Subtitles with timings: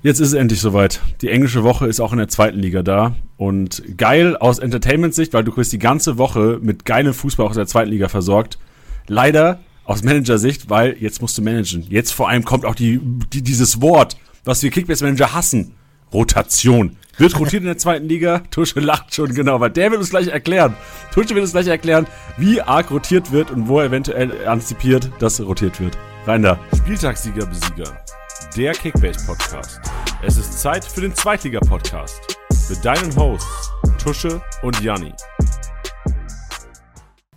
[0.00, 1.00] Jetzt ist es endlich soweit.
[1.22, 3.16] Die englische Woche ist auch in der zweiten Liga da.
[3.36, 7.66] Und geil aus Entertainment-Sicht, weil du kriegst die ganze Woche mit geilem Fußball aus der
[7.66, 8.58] zweiten Liga versorgt.
[9.08, 11.84] Leider aus Manager-Sicht, weil jetzt musst du managen.
[11.88, 13.00] Jetzt vor allem kommt auch die,
[13.32, 15.74] die dieses Wort, was wir Kickbase-Manager hassen.
[16.12, 16.96] Rotation.
[17.16, 18.38] Wird rotiert in der zweiten Liga?
[18.52, 20.74] Tusche lacht schon genau, weil der wird uns gleich erklären.
[21.12, 22.06] Tusche wird uns gleich erklären,
[22.36, 25.98] wie arg rotiert wird und wo er eventuell antizipiert, dass rotiert wird.
[26.24, 26.58] Rein da.
[26.76, 27.96] Spieltagssieger, Besieger
[28.56, 29.80] der Kickbase Podcast.
[30.22, 32.20] Es ist Zeit für den Zweitliga Podcast
[32.68, 35.12] mit deinen Hosts Tusche und Janni.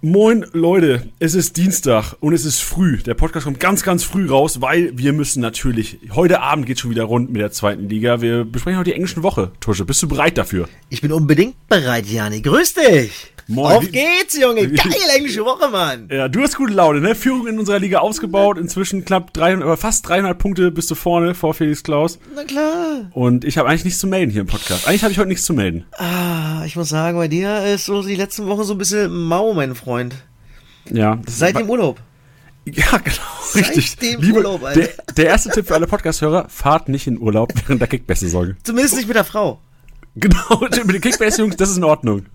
[0.03, 2.97] Moin Leute, es ist Dienstag und es ist früh.
[3.03, 6.89] Der Podcast kommt ganz, ganz früh raus, weil wir müssen natürlich, heute Abend geht schon
[6.89, 8.19] wieder rund mit der zweiten Liga.
[8.19, 9.51] Wir besprechen heute die englischen Woche.
[9.59, 10.67] Tusche, bist du bereit dafür?
[10.89, 12.41] Ich bin unbedingt bereit, Janni.
[12.41, 13.31] Grüß dich!
[13.47, 13.75] Moin.
[13.75, 14.69] Auf geht's, Junge.
[14.71, 16.07] Geile englische Woche, Mann.
[16.09, 17.15] Ja, du hast gute Laune, ne?
[17.15, 18.57] Führung in unserer Liga ausgebaut.
[18.57, 22.17] Inzwischen knapp 300, aber fast 300 Punkte bist du vorne vor Felix Klaus.
[22.33, 23.11] Na klar.
[23.11, 24.87] Und ich habe eigentlich nichts zu melden hier im Podcast.
[24.87, 25.85] Eigentlich habe ich heute nichts zu melden.
[25.97, 29.53] Ah, ich muss sagen, bei dir ist so die letzten Wochen so ein bisschen mau,
[29.53, 29.90] mein Freund.
[30.89, 31.19] Ja.
[31.27, 31.99] Seit dem Urlaub.
[32.65, 33.97] Ja, genau, Seit richtig.
[33.97, 34.81] Dem Liebe, Urlaub, Alter.
[34.81, 38.55] Der, der erste Tipp für alle Podcast-Hörer, fahrt nicht in Urlaub während der Kickbase-Saison.
[38.63, 39.59] Zumindest nicht mit der Frau.
[40.15, 42.25] Genau, mit den Kickbase-Jungs, das ist in Ordnung.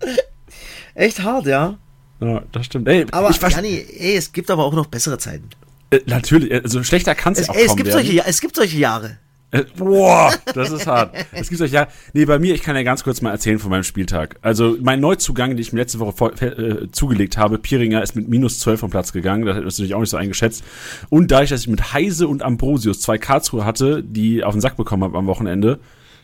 [0.95, 1.79] Echt hart, ja.
[2.21, 2.89] Ja, das stimmt.
[2.89, 5.51] Ey, aber ich Janni, ey, es gibt aber auch noch bessere Zeiten.
[5.91, 8.79] Äh, natürlich, also schlechter kann es ja auch ey, es gibt solche, Es gibt solche
[8.79, 9.19] Jahre.
[9.53, 11.15] Äh, boah, das ist hart.
[11.33, 11.89] Es gibt solche Jahre.
[12.13, 14.37] Nee, bei mir, ich kann ja ganz kurz mal erzählen von meinem Spieltag.
[14.43, 18.29] Also mein Neuzugang, den ich mir letzte Woche vor, äh, zugelegt habe, Piringer, ist mit
[18.29, 19.47] minus 12 vom Platz gegangen.
[19.47, 20.65] Das hätte ich natürlich auch nicht so eingeschätzt.
[21.11, 24.77] Und dadurch, dass ich mit Heise und Ambrosius zwei Karlsruhe hatte, die auf den Sack
[24.77, 25.79] bekommen habe am Wochenende,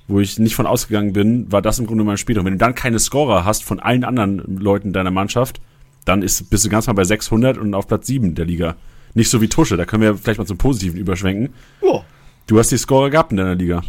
[0.09, 2.39] wo ich nicht von ausgegangen bin, war das im Grunde mein Spiel.
[2.39, 5.61] Und wenn du dann keine Scorer hast von allen anderen Leuten deiner Mannschaft,
[6.05, 8.77] dann ist, bist du ganz mal bei 600 und auf Platz 7 der Liga.
[9.15, 11.51] Nicht so wie Tusche, da können wir vielleicht mal zum Positiven überschwenken.
[11.83, 12.05] Ja.
[12.47, 13.83] Du hast die Scorer gehabt in deiner Liga.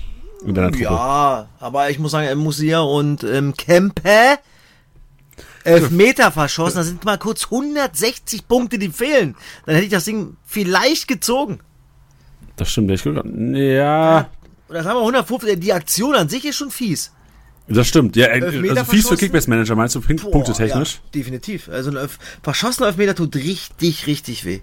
[0.46, 0.84] In deiner Truppe.
[0.84, 4.40] Ja, aber ich muss sagen, Musia und ähm, Kempe
[5.64, 9.36] elf Meter verschossen, da sind mal kurz 160 Punkte, die fehlen.
[9.66, 11.60] Dann hätte ich das Ding vielleicht gezogen.
[12.56, 13.14] Das stimmt, ich ja.
[13.14, 14.30] ja
[14.70, 17.12] das haben wir 150, die Aktion an sich ist schon fies.
[17.68, 20.96] Das stimmt, ja, also fies für Kickbase-Manager, meinst du, punktetechnisch?
[20.96, 21.70] Ja, definitiv.
[21.70, 22.10] Also ein
[22.42, 24.62] verschossener Elfmeter tut richtig, richtig weh.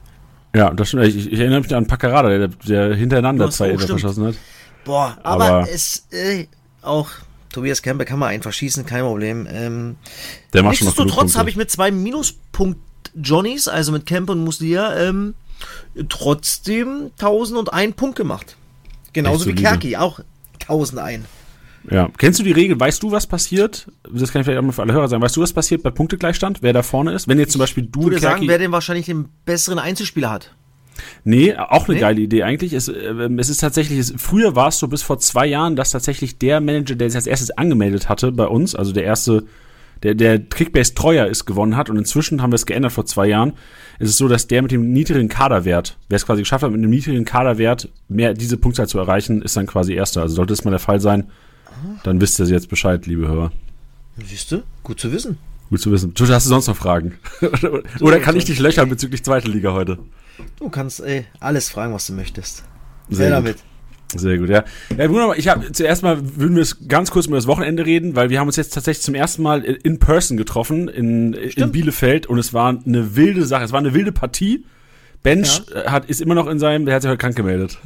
[0.55, 1.05] Ja, das stimmt.
[1.05, 4.35] Ich, ich erinnere mich an Paccarada, der, der hintereinander zwei Elfer verschossen hat.
[4.85, 6.47] Boah, aber, aber es, äh,
[6.83, 7.11] auch
[7.53, 9.47] Tobias Kemper kann man einen verschießen, kein Problem.
[9.51, 9.97] Ähm,
[10.53, 15.35] der macht Nichtsdestotrotz habe ich mit zwei Minuspunkt-Johnnies, also mit Kemper und Muslia, ähm,
[16.09, 18.57] trotzdem 1001 Punkt gemacht.
[19.13, 20.21] Genauso wie Kerki, auch
[20.61, 21.25] 1001.
[21.89, 22.11] Ja.
[22.19, 22.79] Kennst du die Regel?
[22.79, 23.87] Weißt du, was passiert?
[24.13, 25.23] Das kann ich vielleicht auch mal für alle Hörer sagen.
[25.23, 26.63] Weißt du, was passiert bei Punktegleichstand?
[26.63, 27.29] Wer da vorne ist?
[27.29, 28.01] Wenn jetzt zum Beispiel du.
[28.01, 30.55] Ich würde Kerki sagen, wer den wahrscheinlich den besseren Einzelspieler hat.
[31.25, 32.01] Nee, auch eine nee.
[32.01, 32.73] geile Idee eigentlich.
[32.73, 35.91] Es, äh, es ist tatsächlich, es, früher war es so bis vor zwei Jahren, dass
[35.91, 39.45] tatsächlich der Manager, der sich als erstes angemeldet hatte bei uns, also der erste,
[40.03, 41.91] der, der Kickbase treuer ist, gewonnen hat.
[41.91, 43.55] Und inzwischen haben wir es geändert vor zwei Jahren.
[43.99, 46.79] Es ist so, dass der mit dem niedrigen Kaderwert, wer es quasi geschafft hat, mit
[46.79, 50.23] einem niedrigen Kaderwert mehr diese Punktzahl zu erreichen, ist dann quasi erster.
[50.23, 51.31] Also sollte das mal der Fall sein,
[52.03, 53.53] dann wisst ihr jetzt Bescheid, liebe Hörer.
[54.25, 54.63] Siehst du?
[54.83, 55.39] Gut zu wissen.
[55.71, 56.15] Gut zu wissen.
[56.15, 57.15] Tusch, hast du sonst noch Fragen?
[58.01, 59.99] Oder kann ich dich löchern bezüglich zweiter Liga heute?
[60.59, 62.65] Du kannst ey, alles fragen, was du möchtest.
[63.09, 63.59] Sehr damit.
[64.17, 64.65] Sehr gut, ja.
[64.97, 68.31] Ja, Bruno, ich habe zuerst mal würden wir ganz kurz über das Wochenende reden, weil
[68.31, 72.39] wir haben uns jetzt tatsächlich zum ersten Mal in person getroffen in, in Bielefeld und
[72.39, 74.65] es war eine wilde Sache, es war eine wilde Partie.
[75.23, 75.83] Bench ja.
[75.83, 77.79] Äh, hat, ist immer noch in seinem, der hat sich heute krank gemeldet.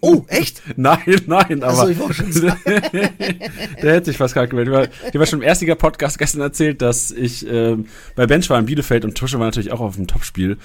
[0.00, 0.62] Oh, echt?
[0.76, 1.80] nein, nein, aber.
[1.80, 2.30] Also, ich war schon
[3.82, 4.90] der hat sich fast krank gemeldet.
[5.08, 7.76] Ich habe schon im Erstiger Podcast gestern erzählt, dass ich äh,
[8.14, 10.58] bei Bench war in Bielefeld und Tusche war natürlich auch auf dem Topspiel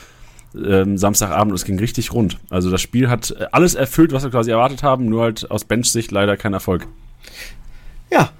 [0.55, 2.37] ähm, Samstagabend und es ging richtig rund.
[2.49, 5.65] Also das Spiel hat äh, alles erfüllt, was wir quasi erwartet haben, nur halt aus
[5.65, 6.87] Bench-Sicht leider kein Erfolg.
[8.11, 8.31] Ja.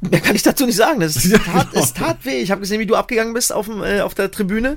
[0.00, 1.00] Mehr kann ich dazu nicht sagen.
[1.00, 2.40] Das ist tat, es tat weh.
[2.40, 4.76] Ich habe gesehen, wie du abgegangen bist auf, dem, äh, auf der Tribüne.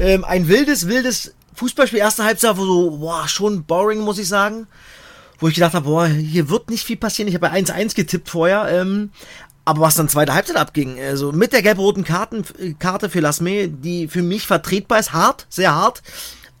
[0.00, 4.66] Ähm, ein wildes, wildes Fußballspiel, erste Halbzeit, wo so, boah, schon boring, muss ich sagen.
[5.38, 7.28] Wo ich gedacht habe, boah, hier wird nicht viel passieren.
[7.28, 8.68] Ich habe bei 1-1 getippt vorher.
[8.70, 9.10] Ähm,
[9.66, 14.22] aber was dann zweite Halbzeit abging, also mit der gelb-roten Karte für Lasme, die für
[14.22, 16.04] mich vertretbar ist, hart, sehr hart,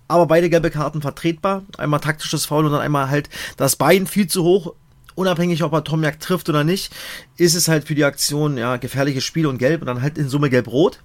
[0.08, 1.62] aber beide gelbe Karten vertretbar.
[1.78, 4.74] Einmal taktisches Foul und dann einmal halt das Bein viel zu hoch.
[5.14, 6.92] Unabhängig, ob er Tomjak trifft oder nicht,
[7.36, 10.28] ist es halt für die Aktion, ja, gefährliches Spiel und gelb und dann halt in
[10.28, 11.00] Summe gelb-rot.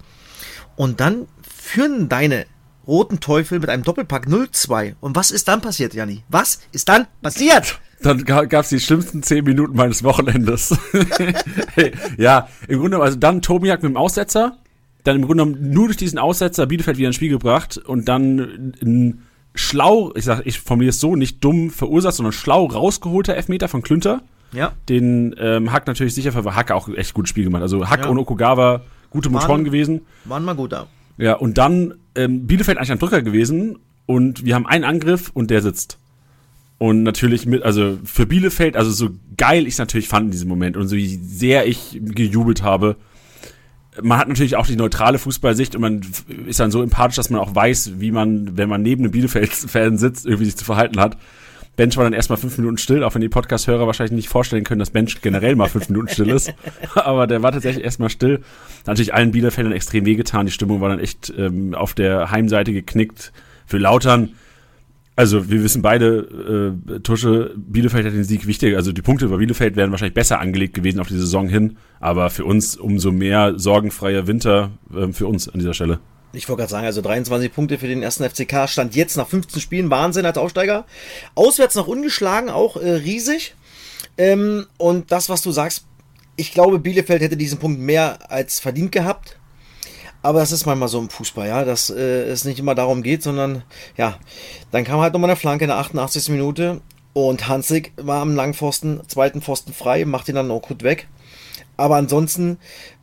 [0.76, 2.48] Und dann führen deine
[2.92, 4.96] roten Teufel mit einem Doppelpack 0-2.
[5.00, 6.24] Und was ist dann passiert, Janni?
[6.30, 7.80] Was ist dann passiert?
[8.04, 10.76] Dann gab es die schlimmsten zehn Minuten meines Wochenendes.
[11.76, 14.58] hey, ja, im Grunde, also dann Tomiak mit dem Aussetzer,
[15.04, 19.22] dann im Grunde nur durch diesen Aussetzer Bielefeld wieder ins Spiel gebracht und dann ein
[19.54, 23.82] schlau, ich sag, ich formuliere es so, nicht dumm verursacht, sondern schlau rausgeholter Elfmeter von
[23.82, 24.22] Klünter.
[24.54, 24.74] Ja.
[24.90, 27.62] Den ähm, Hack natürlich sicher, weil Hack auch echt gutes Spiel gemacht.
[27.62, 28.08] Also Hack Ja.
[28.10, 30.02] und Okugawa gute Motoren gewesen.
[30.26, 30.88] Waren mal gut da.
[31.18, 35.52] Ja, und dann ähm, Bielefeld eigentlich ein Drücker gewesen und wir haben einen Angriff und
[35.52, 35.98] der sitzt.
[36.78, 40.50] Und natürlich mit, also für Bielefeld, also so geil ich es natürlich fand in diesem
[40.50, 42.96] Moment und so wie sehr ich gejubelt habe.
[44.02, 46.02] Man hat natürlich auch die neutrale Fußballsicht und man
[46.48, 49.98] ist dann so empathisch, dass man auch weiß, wie man, wenn man neben einem Bielefeld-Fan
[49.98, 51.18] sitzt, irgendwie sich zu verhalten hat.
[51.78, 54.80] Bench war dann erstmal fünf Minuten still, auch wenn die Podcast-Hörer wahrscheinlich nicht vorstellen können,
[54.80, 56.54] dass Bench generell mal fünf Minuten still ist.
[56.96, 58.42] Aber der war tatsächlich erstmal still.
[58.80, 60.46] Hat natürlich allen Bielefeldern extrem wehgetan.
[60.46, 63.32] Die Stimmung war dann echt ähm, auf der Heimseite geknickt.
[63.66, 64.34] Für Lautern,
[65.16, 68.78] also wir wissen beide, äh, Tusche, Bielefeld hat den Sieg wichtiger.
[68.78, 71.78] Also die Punkte bei Bielefeld wären wahrscheinlich besser angelegt gewesen auf die Saison hin.
[72.00, 76.00] Aber für uns umso mehr sorgenfreier Winter ähm, für uns an dieser Stelle.
[76.33, 79.62] Ich wollte gerade sagen, also 23 Punkte für den ersten FCK stand jetzt nach 15
[79.62, 79.89] Spielen.
[79.89, 80.86] Wahnsinn als Aufsteiger.
[81.36, 83.56] Auswärts noch ungeschlagen, auch äh, riesig.
[84.18, 85.86] Ähm, und das, was du sagst,
[86.36, 89.38] ich glaube, Bielefeld hätte diesen Punkt mehr als verdient gehabt.
[90.24, 93.24] Aber das ist manchmal so im Fußball, ja, dass äh, es nicht immer darum geht,
[93.24, 93.63] sondern
[93.98, 94.19] ja,
[94.72, 96.30] dann kam halt nochmal eine Flanke in der 88.
[96.30, 96.81] Minute
[97.13, 101.07] und Hansig war am Langpfosten, zweiten Pfosten frei, macht ihn dann auch gut weg.
[101.77, 102.57] Aber ansonsten,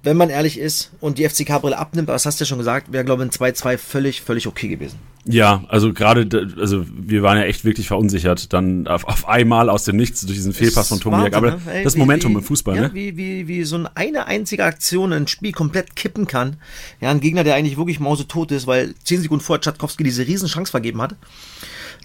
[0.04, 3.04] wenn man ehrlich ist und die FCK-Brille abnimmt, das hast du ja schon gesagt, wäre,
[3.04, 4.98] glaube ich, ein 2-2 völlig, völlig okay gewesen.
[5.24, 9.84] Ja, also gerade, also wir waren ja echt wirklich verunsichert, dann auf, auf einmal aus
[9.84, 11.34] dem Nichts durch diesen Fehlpass von Tomiak.
[11.34, 11.60] Aber ne?
[11.70, 12.90] Ey, das wie- Momentum wie, im Fußball, ja, ne?
[12.94, 16.56] Wie, wie, wie so eine, einzige Aktion ein Spiel komplett kippen kann.
[17.00, 20.48] Ja, ein Gegner, der eigentlich wirklich mausetot ist, weil 10 Sekunden vorher Tschatkowski diese riesen
[20.48, 21.16] Chance vergeben hat.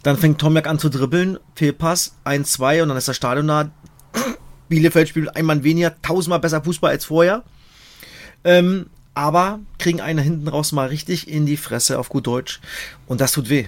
[0.01, 3.71] Dann fängt Tomiak an zu dribbeln, Fehlpass, 1-2 und dann ist das Stadion da.
[4.75, 7.43] Bielefeld spielt ein Mann weniger, tausendmal besser Fußball als vorher.
[8.43, 12.59] Ähm, aber kriegen einen hinten raus mal richtig in die Fresse auf gut Deutsch.
[13.07, 13.65] Und das tut weh.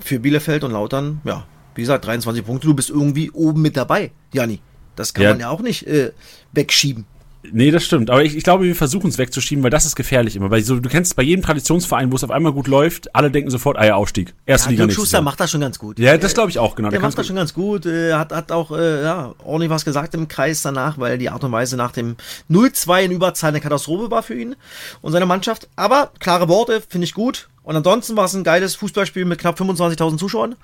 [0.00, 4.10] Für Bielefeld und Lautern, ja, wie gesagt, 23 Punkte, du bist irgendwie oben mit dabei,
[4.32, 4.60] Jani.
[4.96, 5.30] Das kann Ja.
[5.30, 6.12] man ja auch nicht äh,
[6.52, 7.06] wegschieben.
[7.52, 8.10] Nee, das stimmt.
[8.10, 10.50] Aber ich, ich glaube, wir versuchen es wegzuschieben, weil das ist gefährlich immer.
[10.50, 13.50] Weil so, du kennst bei jedem Traditionsverein, wo es auf einmal gut läuft, alle denken
[13.50, 14.34] sofort, ah ja, Aufstieg.
[14.46, 15.22] Erste Ja, Liga nächstes Schuster Jahr.
[15.22, 15.98] macht das schon ganz gut.
[15.98, 16.90] Ja, das glaube ich auch, genau.
[16.90, 19.84] Der kann macht das schon ganz gut, äh, hat, hat auch äh, ja, ordentlich was
[19.84, 22.16] gesagt im Kreis danach, weil die Art und Weise nach dem
[22.50, 24.56] 0-2 in Überzahl eine Katastrophe war für ihn
[25.02, 25.68] und seine Mannschaft.
[25.76, 27.48] Aber klare Worte, finde ich gut.
[27.62, 30.56] Und ansonsten war es ein geiles Fußballspiel mit knapp 25.000 Zuschauern.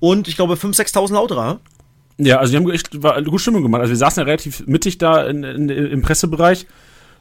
[0.00, 1.60] Und ich glaube 5.000, 6.000 Lauterer.
[2.18, 3.80] Ja, also die haben echt war eine gute Stimmung gemacht.
[3.80, 6.66] Also wir saßen ja relativ mittig da in, in, im Pressebereich.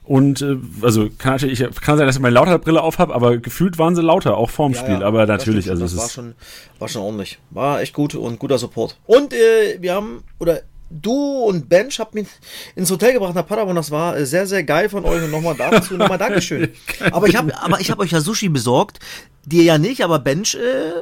[0.03, 3.77] Und äh, also kann natürlich, kann sein, dass ich meine Lauterbrille auf habe, aber gefühlt
[3.77, 5.01] waren sie lauter, auch vorm Spiel.
[5.01, 6.35] aber natürlich, das, also das war schon,
[6.77, 7.39] war schon ordentlich.
[7.51, 8.97] War echt gut und guter Support.
[9.05, 12.27] Und äh, wir haben, oder du und Bench habt mich
[12.75, 13.75] ins Hotel gebracht nach Paderborn.
[13.75, 16.69] Das war äh, sehr, sehr geil von euch und nochmal dazu nochmal Dankeschön.
[17.11, 18.99] Aber ich habe aber ich hab euch ja Sushi besorgt.
[19.45, 21.01] Dir ja nicht, aber Bench, äh,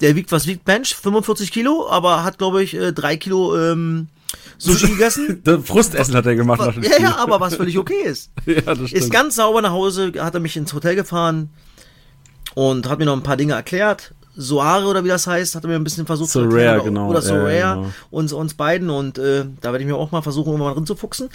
[0.00, 0.94] der wiegt, was wiegt Bench?
[0.94, 4.08] 45 Kilo, aber hat, glaube ich, äh, drei Kilo ähm,
[4.58, 5.42] Sushi gegessen.
[5.64, 8.30] Frustessen hat er gemacht nach dem Ja, ja, aber was völlig okay ist.
[8.46, 9.12] ja, das Ist stimmt.
[9.12, 11.50] ganz sauber nach Hause, hat er mich ins Hotel gefahren
[12.54, 14.12] und hat mir noch ein paar Dinge erklärt.
[14.36, 16.66] Soare oder wie das heißt, hat er mir ein bisschen versucht So zu erklären.
[16.68, 17.08] Rare, oder, genau.
[17.10, 17.42] Oder so Ja,
[17.72, 17.92] Rare, genau.
[18.10, 18.90] uns, uns beiden.
[18.90, 21.28] Und äh, da werde ich mir auch mal versuchen, irgendwann mal drin zu fuchsen.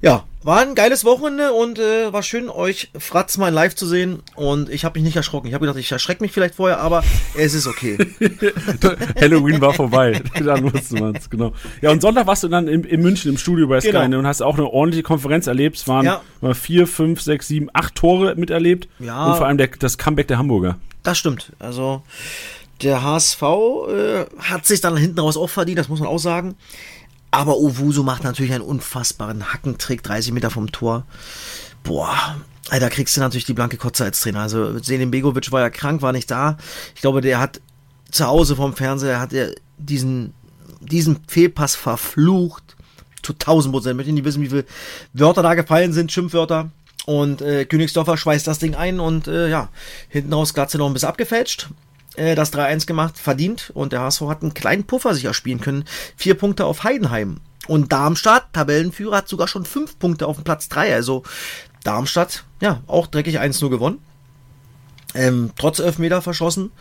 [0.00, 4.22] Ja, war ein geiles Wochenende und äh, war schön, euch Fratz mal live zu sehen.
[4.34, 5.48] Und ich habe mich nicht erschrocken.
[5.48, 7.02] Ich habe gedacht, ich erschrecke mich vielleicht vorher, aber
[7.36, 7.98] es ist okay.
[9.20, 10.22] Halloween war vorbei.
[10.44, 11.52] dann wusste man's, genau.
[11.82, 14.18] Ja, und Sonntag warst du dann in, in München im Studio bei Sky Genau.
[14.18, 15.76] und hast auch eine ordentliche Konferenz erlebt.
[15.76, 16.22] Es waren Ja.
[16.54, 18.88] vier, fünf, sechs, sieben, acht Tore miterlebt.
[18.98, 19.26] Ja.
[19.30, 20.76] Und vor allem der, das Comeback der Hamburger.
[21.02, 21.52] Das stimmt.
[21.58, 22.02] Also
[22.82, 26.56] der HSV äh, hat sich dann hinten raus auch verdient, das muss man auch sagen.
[27.30, 31.04] Aber Owusu macht natürlich einen unfassbaren Hackentrick, 30 Meter vom Tor.
[31.82, 32.36] Boah,
[32.70, 34.40] da kriegst du natürlich die blanke Kotze als Trainer.
[34.40, 36.56] Also Selim Begovic war ja krank, war nicht da.
[36.94, 37.60] Ich glaube, der hat
[38.10, 40.32] zu Hause vom Fernseher hat er diesen,
[40.80, 42.76] diesen Fehlpass verflucht.
[43.22, 43.92] Zu 1000 Prozent.
[43.92, 44.64] Ich möchte nicht wissen, wie viele
[45.12, 46.70] Wörter da gefallen sind, Schimpfwörter.
[47.08, 49.70] Und äh, Königsdorfer schweißt das Ding ein und äh, ja,
[50.10, 51.70] hinten raus Glatze noch ein bisschen abgefälscht.
[52.16, 53.70] Äh, das 3-1 gemacht, verdient.
[53.72, 55.84] Und der HSV hat einen kleinen Puffer sich erspielen können.
[56.18, 57.40] Vier Punkte auf Heidenheim.
[57.66, 60.94] Und Darmstadt, Tabellenführer, hat sogar schon fünf Punkte auf dem Platz 3.
[60.94, 61.22] Also
[61.82, 64.00] Darmstadt, ja, auch dreckig 1-0 gewonnen.
[65.14, 66.72] Ähm, trotz Elfmeter verschossen.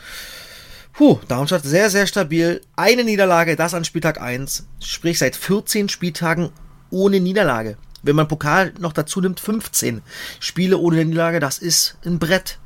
[0.91, 2.59] Puh, Darmstadt sehr, sehr stabil.
[2.75, 4.67] Eine Niederlage, das an Spieltag 1.
[4.81, 6.49] Sprich, seit 14 Spieltagen
[6.89, 7.77] ohne Niederlage.
[8.03, 10.01] Wenn man Pokal noch dazu nimmt, 15
[10.39, 12.59] Spiele ohne Niederlage, das ist ein Brett.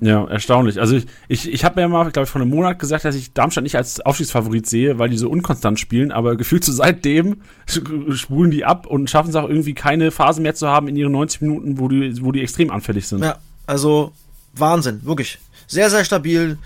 [0.00, 0.78] Ja, erstaunlich.
[0.78, 3.32] Also ich, ich, ich habe mir mal, glaube ich, vor einem Monat gesagt, dass ich
[3.32, 7.40] Darmstadt nicht als Aufstiegsfavorit sehe, weil die so unkonstant spielen, aber gefühlt so seitdem
[8.10, 11.12] spulen die ab und schaffen es auch irgendwie keine Phase mehr zu haben in ihren
[11.12, 13.24] 90 Minuten, wo die, wo die extrem anfällig sind.
[13.24, 14.12] Ja, also
[14.52, 15.38] Wahnsinn, wirklich.
[15.66, 16.58] Sehr, sehr stabil.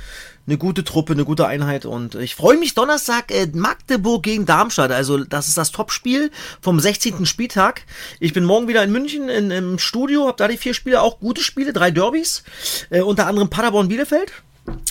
[0.47, 4.91] Eine gute Truppe, eine gute Einheit und ich freue mich Donnerstag äh, Magdeburg gegen Darmstadt.
[4.91, 6.31] Also das ist das Topspiel
[6.61, 7.25] vom 16.
[7.27, 7.83] Spieltag.
[8.19, 11.21] Ich bin morgen wieder in München in, im Studio, habe da die vier Spiele, auch
[11.21, 12.43] gute Spiele, drei Derbys,
[12.89, 14.33] äh, unter anderem Paderborn Bielefeld,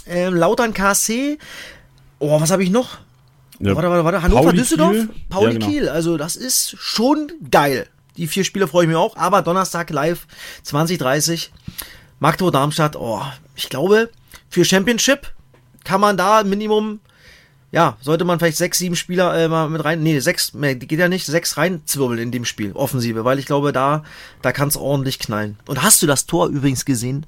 [0.07, 1.39] äh, Lautern KC.
[2.19, 2.99] Oh, was habe ich noch?
[3.59, 4.21] Ja, Warte, warte, warte.
[4.21, 5.09] Hannover, Pauli Düsseldorf, Kiel.
[5.29, 5.67] Pauli Ja, genau.
[5.67, 5.89] Kiel.
[5.89, 7.87] Also das ist schon geil.
[8.15, 9.17] Die vier Spiele freue ich mich auch.
[9.17, 10.27] Aber Donnerstag live
[10.63, 11.51] 2030.
[12.19, 12.95] Magdeburg, Darmstadt.
[12.95, 13.21] Oh,
[13.55, 14.09] ich glaube,
[14.49, 15.33] für Championship
[15.89, 16.99] kann man da Minimum,
[17.71, 20.99] ja, sollte man vielleicht sechs, sieben Spieler äh, mal mit rein, nee, sechs, mehr, geht
[20.99, 24.03] ja nicht, sechs reinzwirbeln in dem Spiel, Offensive, weil ich glaube, da,
[24.43, 25.57] da kann es ordentlich knallen.
[25.65, 27.25] Und hast du das Tor übrigens gesehen?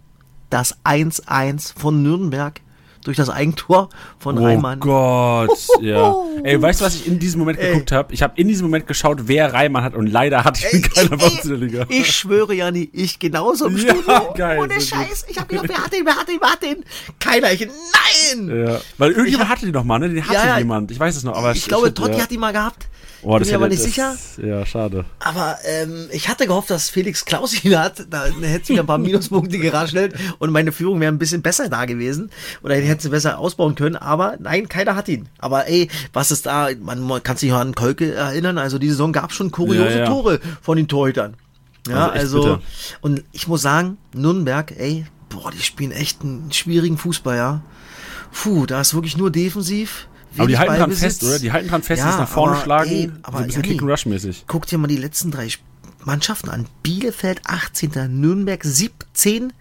[0.51, 2.62] Das 1-1 von Nürnberg
[3.03, 3.89] durch das Eigentor
[4.20, 4.79] von Oh Reimann.
[4.79, 5.50] Gott,
[5.81, 6.15] ja.
[6.43, 8.13] Ey, weißt du, was ich in diesem Moment geguckt habe?
[8.13, 11.17] Ich habe in diesem Moment geschaut, wer Reimann hat und leider hatte ich ihn keiner
[11.17, 11.86] bei uns in der Liga.
[11.89, 14.34] Ich schwöre, Jani, ich genauso im Ja, Studio.
[14.36, 14.79] geil, Ohne.
[14.79, 15.25] Scheiß.
[15.29, 16.84] Ich habe gedacht, wer hat den, wer hat den, wer hat den?
[17.20, 17.51] Keiner.
[17.51, 18.65] Ich, nein!
[18.67, 20.10] Ja, weil irgendjemand hatte die noch mal, ne?
[20.10, 20.91] Den hatte Ja, jemand.
[20.91, 22.88] Ich weiß es noch, aber ich glaube, shit, Totti hat die mal gehabt.
[23.24, 24.16] Oh, das Bin mir aber nicht das, sicher.
[24.42, 25.06] Ja, schade.
[25.20, 28.06] Aber ähm, ich hatte gehofft, dass Felix Klaus ihn hat.
[28.10, 31.70] Da hätte sie mir ein paar Minuspunkte geraschelt und meine Führung wäre ein bisschen besser
[31.70, 32.32] da gewesen.
[32.63, 33.96] Oder ich hätte sie besser ausbauen können.
[33.96, 35.30] Aber nein, keiner hat ihn.
[35.38, 36.70] Aber ey, was ist da?
[36.80, 38.58] Man, man kann sich an Kolke erinnern.
[38.58, 40.06] Also die Saison gab schon kuriose Ja, ja.
[40.08, 41.36] Tore von den Torhütern.
[41.88, 42.60] Ja, Also also,
[43.01, 47.62] und ich muss sagen, Nürnberg, ey, boah, die spielen echt einen schwierigen Fußball, ja.
[48.32, 50.08] Puh, da ist wirklich nur defensiv.
[50.38, 51.40] Aber die halten dran fest, oder?
[51.40, 52.90] Die halten dran fest, Ja, nach vorne aber, schlagen.
[52.92, 54.44] ey, so aber ein bisschen Janni, Kick-and-Rush-mäßig.
[54.48, 55.50] Guck dir mal die letzten drei
[56.06, 56.68] Mannschaften an.
[56.84, 57.92] Bielefeld 18.
[58.20, 59.54] Nürnberg 17.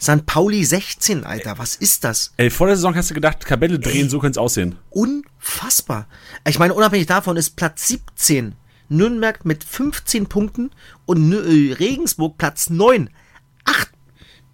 [0.00, 0.26] St.
[0.26, 1.58] Pauli 16, Alter.
[1.58, 2.32] Was ist das?
[2.36, 4.76] Ey, vor der Saison hast du gedacht, Kabelle drehen, so könnte es aussehen.
[4.90, 6.06] Unfassbar.
[6.46, 8.54] Ich meine, unabhängig davon ist Platz 17
[8.88, 10.70] Nürnberg mit 15 Punkten
[11.06, 13.08] und äh, Regensburg Platz 9.
[13.64, 13.90] Acht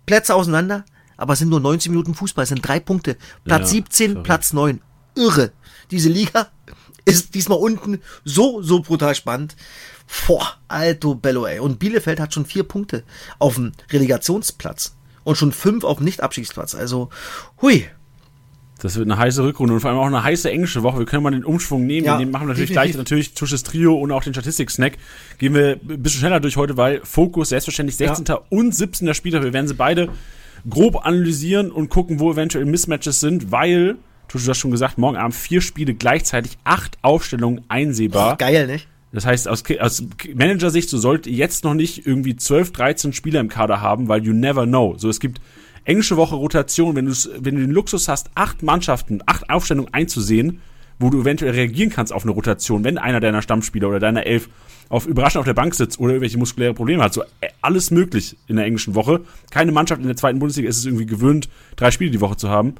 [0.07, 0.85] Plätze auseinander,
[1.17, 3.17] aber es sind nur 90 Minuten Fußball, es sind drei Punkte.
[3.45, 4.25] Platz Ja, 17, verrückt.
[4.27, 4.81] Platz 9.
[5.17, 5.53] Irre.
[5.91, 6.49] Diese Liga
[7.05, 9.57] ist diesmal unten so, so brutal spannend.
[10.27, 11.61] Boah, alto Bello, ey.
[11.61, 13.05] Und Bielefeld hat schon vier Punkte
[13.39, 16.75] auf dem Relegationsplatz und schon fünf auf dem Nicht-Abstiegsplatz.
[16.75, 17.11] Also,
[17.63, 17.87] hui.
[18.81, 21.01] Das wird eine heiße Rückrunde und vor allem auch eine heiße englische Woche.
[21.01, 22.07] Wir können mal den Umschwung nehmen.
[22.07, 22.93] Ja, wir machen natürlich definitiv.
[22.93, 24.97] gleich natürlich Tusches Trio und auch den Statistik-Snack.
[25.39, 28.35] Gehen wir ein bisschen schneller durch heute, weil Fokus selbstverständlich 16.
[28.49, 29.13] und 17.
[29.13, 29.43] Spieltag.
[29.43, 30.09] Wir werden sie beide
[30.69, 33.97] grob analysieren und gucken, wo eventuell Mismatches sind, weil,
[34.31, 38.37] Tusche, du hast schon gesagt, morgen Abend vier Spiele gleichzeitig, acht Aufstellungen einsehbar.
[38.37, 38.87] Geil, nicht?
[39.13, 43.49] Das heißt, aus, aus Manager-Sicht, so sollte jetzt noch nicht irgendwie 12, 13 Spieler im
[43.49, 44.95] Kader haben, weil you never know.
[44.97, 45.41] So, es gibt
[45.85, 50.61] englische Woche Rotation, wenn, wenn du den Luxus hast, acht Mannschaften, acht Aufstellungen einzusehen,
[51.01, 54.49] wo du eventuell reagieren kannst auf eine Rotation, wenn einer deiner Stammspieler oder deiner Elf
[54.91, 57.15] auf überraschend auf der Bank sitzt oder irgendwelche muskuläre Probleme hat.
[57.15, 59.23] So äh, alles möglich in der englischen Woche.
[59.51, 62.49] Keine Mannschaft in der zweiten Bundesliga ist es irgendwie gewöhnt, drei Spiele die Woche zu
[62.49, 62.75] haben.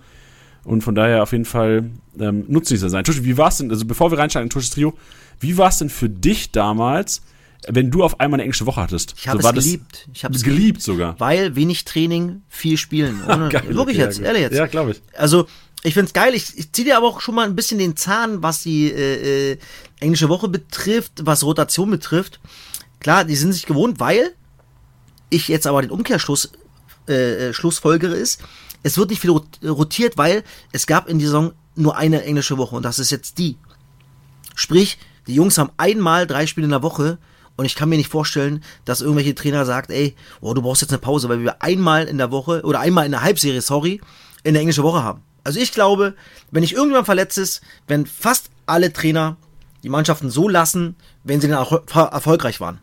[0.65, 3.05] Und von daher auf jeden Fall ähm, nützlich sein.
[3.05, 4.95] Tusche, wie war's denn, also bevor wir reinsteigen in Tusches Trio,
[5.41, 7.23] wie war's denn für dich damals,
[7.67, 9.15] wenn du auf einmal eine englische Woche hattest?
[9.17, 10.09] Ich habe So war es das- geliebt.
[10.13, 11.19] Ich habe es geliebt sogar.
[11.19, 13.23] Weil wenig Training, viel Spielen.
[13.29, 14.55] Ohne, Geil, wirklich jetzt, ja, ehrlich jetzt.
[14.57, 15.03] Ja, glaube ich.
[15.17, 15.47] Also,
[15.83, 16.35] ich find's geil.
[16.35, 19.53] Ich, ich ziehe dir aber auch schon mal ein bisschen den Zahn, was die äh,
[19.53, 19.59] äh,
[20.01, 22.39] englische Woche betrifft, was Rotation betrifft.
[23.01, 24.33] Klar, die sind sich gewohnt, weil
[25.31, 26.53] ich jetzt aber den Umkehrschluss
[27.09, 28.43] äh, äh, Schlussfolgere ist,
[28.83, 32.59] es wird nicht viel rot- rotiert, weil es gab in dieser Saison nur eine englische
[32.59, 33.57] Woche und das ist jetzt die.
[34.55, 37.19] Sprich, die Jungs haben einmal drei Spiele in der Woche
[37.57, 40.91] und ich kann mir nicht vorstellen, dass irgendwelche Trainer sagt, ey, oh, du brauchst jetzt
[40.91, 44.01] eine Pause, weil wir einmal in der Woche oder einmal in der Halbserie, sorry,
[44.43, 45.23] in der englische Woche haben.
[45.45, 46.15] Also ich glaube,
[46.51, 49.37] wenn nicht irgendjemand verletzt ist, wenn fast alle Trainer
[49.83, 52.79] die Mannschaften so lassen, wenn sie dann auch erfolgreich waren.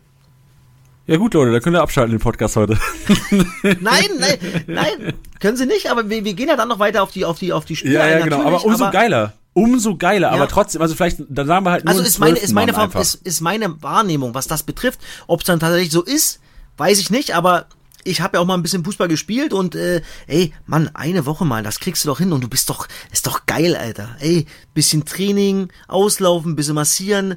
[1.08, 2.78] Ja gut, Leute, da könnt ihr abschalten den Podcast heute.
[3.62, 7.10] Nein, nein, nein, können sie nicht, aber wir, wir gehen ja dann noch weiter auf
[7.10, 8.42] die, auf die, auf die Spiele ein, genau.
[8.42, 9.32] Aber umso geiler.
[9.54, 10.34] Umso geiler, Ja.
[10.34, 13.14] aber trotzdem, also vielleicht, dann sagen wir halt nur Also ist meine, ist meine, ist,
[13.14, 15.00] ist meine Wahrnehmung, was das betrifft.
[15.26, 16.40] Ob es dann tatsächlich so ist,
[16.76, 17.68] weiß ich nicht, aber
[18.04, 21.46] ich habe ja auch mal ein bisschen Fußball gespielt und äh, ey, Mann, eine Woche
[21.46, 24.16] mal, das kriegst du doch hin und du bist doch, ist doch geil, Alter.
[24.20, 27.36] Ey, bisschen Training, auslaufen, bisschen massieren,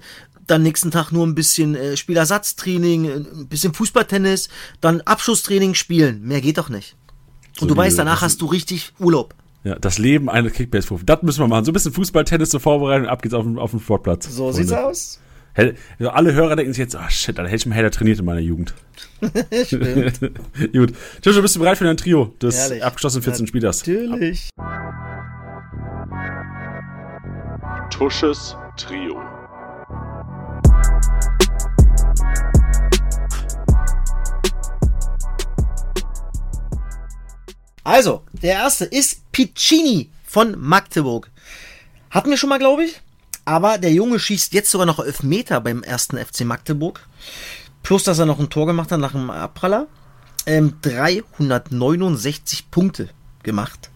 [0.52, 4.50] dann nächsten Tag nur ein bisschen äh, Spielersatztraining, äh, ein bisschen Fußballtennis,
[4.82, 6.22] dann Abschusstraining spielen.
[6.22, 6.96] Mehr geht doch nicht.
[7.60, 9.34] Und du wie weißt, du- danach hast du richtig Urlaub.
[9.64, 11.06] Ja, das Leben eines Kickbase-Profis.
[11.06, 11.66] Das müssen wir machen.
[11.66, 14.28] So ein bisschen Fußball, Tennis zur Vorbereitung, ab geht's auf den, auf den Sportplatz.
[14.28, 14.84] Freunde.
[14.86, 15.20] aus.
[15.54, 18.18] Hätte- also alle Hörer denken sich jetzt, ah shit, da hätte ich mal Heller trainiert
[18.20, 18.74] in meiner Jugend.
[19.66, 20.20] Stimmt.
[20.74, 20.94] Gut.
[21.24, 22.84] Jojo, bist du bereit für dein Trio des Ehrlich.
[22.84, 23.86] abgeschlossenen 14 Spielers?
[23.86, 24.50] Natürlich.
[27.92, 29.20] Tusches Trio.
[37.84, 41.30] Also, der erste ist Piccini von Magdeburg.
[42.10, 43.02] Hatten wir schon mal, glaube ich.
[43.46, 47.08] Aber der Junge schießt jetzt sogar noch Elfmeter beim ersten FC Magdeburg.
[47.84, 49.88] Plus, dass er noch ein Tor gemacht hat nach dem Abpraller.
[50.46, 53.10] Ähm, 369 Punkte
[53.44, 53.90] gemacht.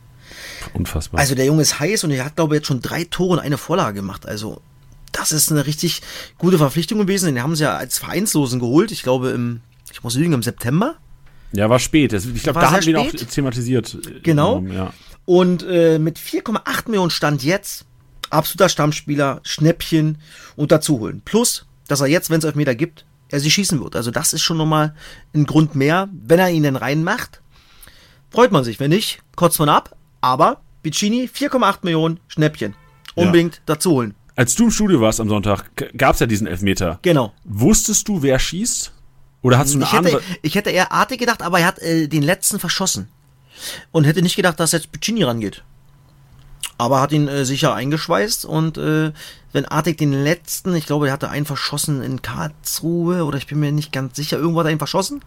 [0.73, 1.19] Unfassbar.
[1.19, 3.39] Also der Junge ist heiß und er hat, glaube ich, jetzt schon drei Tore und
[3.39, 4.25] eine Vorlage gemacht.
[4.25, 4.61] Also
[5.11, 6.01] das ist eine richtig
[6.37, 7.27] gute Verpflichtung gewesen.
[7.27, 8.91] Den haben sie ja als Vereinslosen geholt.
[8.91, 9.61] Ich glaube, im,
[9.91, 10.95] ich muss lügen, im September.
[11.55, 12.13] Ja, war spät.
[12.13, 13.97] Ich glaube, da haben wir ihn auch thematisiert.
[14.05, 14.62] Äh, genau.
[14.62, 14.93] Ja.
[15.25, 17.85] Und äh, mit 4,8 Millionen Stand jetzt
[18.29, 20.17] absoluter Stammspieler, Schnäppchen
[20.55, 21.21] und dazu holen.
[21.24, 23.95] Plus, dass er jetzt, wenn es Elfmeter gibt, er sie schießen wird.
[23.95, 24.95] Also das ist schon nochmal
[25.33, 26.09] ein Grund mehr.
[26.12, 27.41] Wenn er ihn denn reinmacht,
[28.29, 28.79] freut man sich.
[28.79, 29.95] Wenn nicht, kotzt man ab.
[30.21, 32.75] Aber Piccini, 4,8 Millionen, Schnäppchen.
[33.15, 33.62] Unbedingt ja.
[33.65, 34.15] dazu holen.
[34.35, 37.00] Als du im Studio warst am Sonntag, gab es ja diesen Elfmeter.
[37.01, 37.33] Genau.
[37.45, 38.91] Wusstest du, wer schießt?
[39.45, 40.15] Oder hast du eine ich andere?
[40.15, 43.09] Hätte, ich hätte eher Arte gedacht, aber er hat äh, den letzten verschossen.
[43.91, 45.61] Und hätte nicht gedacht, dass jetzt Piccini rangeht.
[46.79, 49.11] Aber hat ihn äh, sicher eingeschweißt und äh,
[49.53, 53.59] wenn Artig den letzten, ich glaube, er hatte einen verschossen in Karlsruhe oder ich bin
[53.59, 55.23] mir nicht ganz sicher, irgendwo hat er ihn verschossen.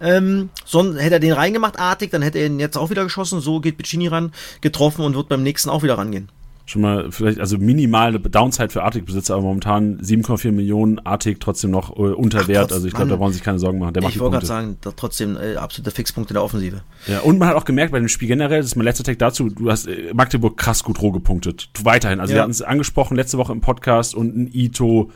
[0.00, 3.40] Ähm, sonst hätte er den reingemacht, Artig, dann hätte er ihn jetzt auch wieder geschossen.
[3.40, 6.30] So geht Piccini ran, getroffen und wird beim nächsten auch wieder rangehen
[6.68, 11.96] schon mal vielleicht, also minimale Downside für Arctic-Besitzer, aber momentan 7,4 Millionen Arctic trotzdem noch
[11.96, 12.72] äh, unter Ach, Wert.
[12.72, 13.94] Also ich glaube, da brauchen sich keine Sorgen machen.
[13.94, 16.82] Der macht ich wollte gerade sagen, da trotzdem äh, absolute Fixpunkte der Offensive.
[17.06, 19.18] Ja, und man hat auch gemerkt bei dem Spiel generell, das ist mein letzter Tag
[19.18, 21.70] dazu, du hast äh, Magdeburg krass gut roh gepunktet.
[21.82, 22.20] Weiterhin.
[22.20, 22.38] Also ja.
[22.38, 25.10] wir hatten es angesprochen letzte Woche im Podcast und ein Ito,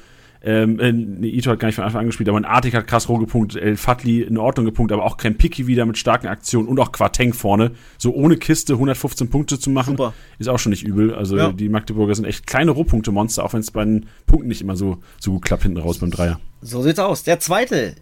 [0.44, 3.08] ähm, äh, Ito hat gar nicht von Anfang an gespielt, aber ein Artik hat krass
[3.08, 6.68] roh gepunktet, El Fatli in Ordnung gepunktet, aber auch Clem Picky wieder mit starken Aktionen
[6.68, 7.72] und auch Quarteng vorne.
[7.98, 10.14] So ohne Kiste 115 Punkte zu machen, Super.
[10.38, 11.14] ist auch schon nicht übel.
[11.14, 11.52] Also ja.
[11.52, 14.98] die Magdeburger sind echt kleine Rohpunkte-Monster, auch wenn es bei den Punkten nicht immer so,
[15.20, 16.40] so gut klappt hinten raus beim Dreier.
[16.60, 17.22] So sieht's aus.
[17.22, 17.94] Der zweite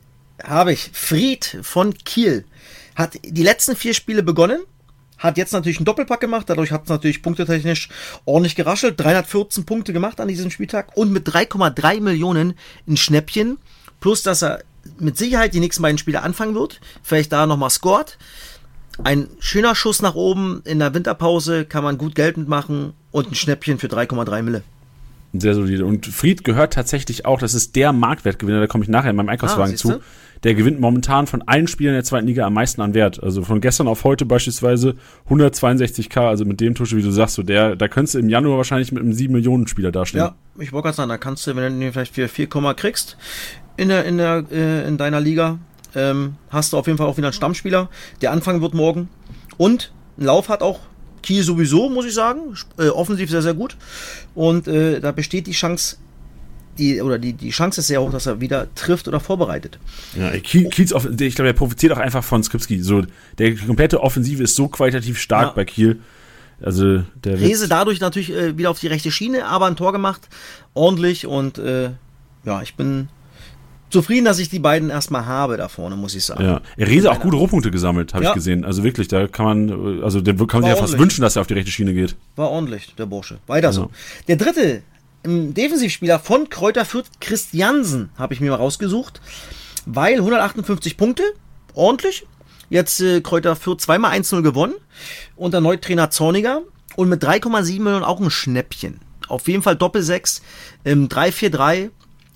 [0.43, 2.45] habe ich, Fried von Kiel.
[2.95, 4.61] Hat die letzten vier Spiele begonnen,
[5.21, 7.91] hat jetzt natürlich einen Doppelpack gemacht, dadurch hat es natürlich punktetechnisch
[8.25, 8.99] ordentlich geraschelt.
[8.99, 12.55] 314 Punkte gemacht an diesem Spieltag und mit 3,3 Millionen
[12.87, 13.59] in Schnäppchen.
[14.01, 14.65] Plus, dass er
[14.99, 16.81] mit Sicherheit die nächsten beiden Spiele anfangen wird.
[17.03, 18.17] Vielleicht da nochmal scored.
[19.05, 23.35] Ein schöner Schuss nach oben in der Winterpause kann man gut geltend machen und ein
[23.35, 24.63] Schnäppchen für 3,3 Mille.
[25.33, 25.85] Sehr solide.
[25.85, 29.29] Und Fried gehört tatsächlich auch, das ist der Marktwertgewinner, da komme ich nachher in meinem
[29.29, 30.01] Einkaufswagen ah, zu.
[30.43, 33.23] Der gewinnt momentan von allen Spielern der zweiten Liga am meisten an Wert.
[33.23, 34.95] Also von gestern auf heute beispielsweise
[35.29, 38.57] 162k, also mit dem Tusche, wie du sagst, so der, da könntest du im Januar
[38.57, 40.21] wahrscheinlich mit einem 7 Millionen Spieler dastehen.
[40.21, 43.17] Ja, ich wollte gerade sagen, da kannst du, wenn du vielleicht für 4, kriegst
[43.77, 45.59] in der, in der, äh, in deiner Liga,
[45.95, 47.89] ähm, hast du auf jeden Fall auch wieder einen Stammspieler,
[48.23, 49.09] der anfangen wird morgen.
[49.57, 50.81] Und ein Lauf hat auch
[51.23, 52.57] Kiel sowieso, muss ich sagen.
[52.79, 53.77] Äh, offensiv sehr, sehr gut.
[54.35, 55.97] Und äh, da besteht die Chance,
[56.81, 59.79] die, oder die, die Chance ist sehr hoch, dass er wieder trifft oder vorbereitet.
[60.19, 62.83] Ja, Kiel, Kiels, ich glaube, er profitiert auch einfach von Skripski.
[62.83, 63.03] So,
[63.39, 65.53] der komplette Offensive ist so qualitativ stark ja.
[65.53, 66.01] bei Kiel.
[66.63, 70.29] Also der Rese dadurch natürlich äh, wieder auf die rechte Schiene, aber ein Tor gemacht,
[70.75, 71.91] ordentlich und äh,
[72.45, 73.09] ja, ich bin
[73.89, 76.45] zufrieden, dass ich die beiden erstmal habe da vorne, muss ich sagen.
[76.45, 78.31] Ja, Rese auch gute Rohpunkte gesammelt, habe ja.
[78.31, 78.65] ich gesehen.
[78.65, 81.43] Also wirklich, da kann man, also der kann man sich ja fast wünschen, dass er
[81.43, 82.15] auf die rechte Schiene geht.
[82.37, 83.39] War ordentlich, der Bursche.
[83.47, 83.91] Weiter so.
[84.29, 84.83] Der dritte
[85.23, 89.21] im Defensivspieler von Kräuter Fürth, Christiansen, habe ich mir mal rausgesucht,
[89.87, 91.23] weil 158 Punkte,
[91.75, 92.27] ordentlich.
[92.69, 94.75] Jetzt äh, Kräuter Fürth zweimal 1-0 gewonnen
[95.37, 96.63] und der neue Trainer Zorniger
[96.97, 99.01] und mit 3,7 Millionen auch ein Schnäppchen.
[99.29, 100.43] Auf jeden Fall Doppel-6,
[100.85, 101.91] ähm, 3-4-3,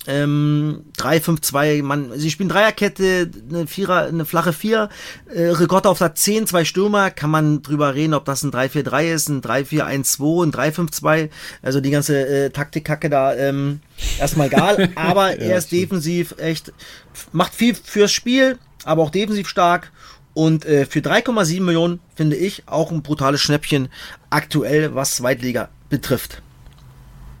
[0.07, 4.89] ähm, 3-5-2, man, sie spielen Dreierkette, eine Vierer, eine flache Vier,
[5.33, 9.13] äh, Ricotta auf der 10, zwei Stürmer, kann man drüber reden, ob das ein 3-4-3
[9.13, 11.29] ist, ein 3-4-1-2, ein 3-5-2,
[11.61, 13.81] also die ganze äh, Taktikkacke da, ähm,
[14.19, 16.71] erstmal egal, aber ja, er ist defensiv echt,
[17.31, 19.91] macht viel fürs Spiel, aber auch defensiv stark.
[20.33, 23.87] Und äh, für 3,7 Millionen finde ich auch ein brutales Schnäppchen
[24.29, 26.41] aktuell, was Zweitliga betrifft.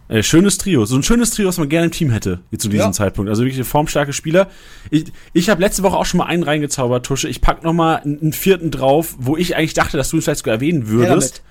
[0.07, 0.85] Äh, schönes Trio.
[0.85, 2.91] So ein schönes Trio, was man gerne im Team hätte, zu diesem ja.
[2.91, 3.29] Zeitpunkt.
[3.29, 4.49] Also wirklich formstarke Spieler.
[4.91, 7.27] Ich, ich habe letzte Woche auch schon mal einen reingezaubert, Tusche.
[7.27, 10.39] Ich pack noch mal einen, vierten drauf, wo ich eigentlich dachte, dass du ihn vielleicht
[10.39, 11.41] sogar erwähnen würdest.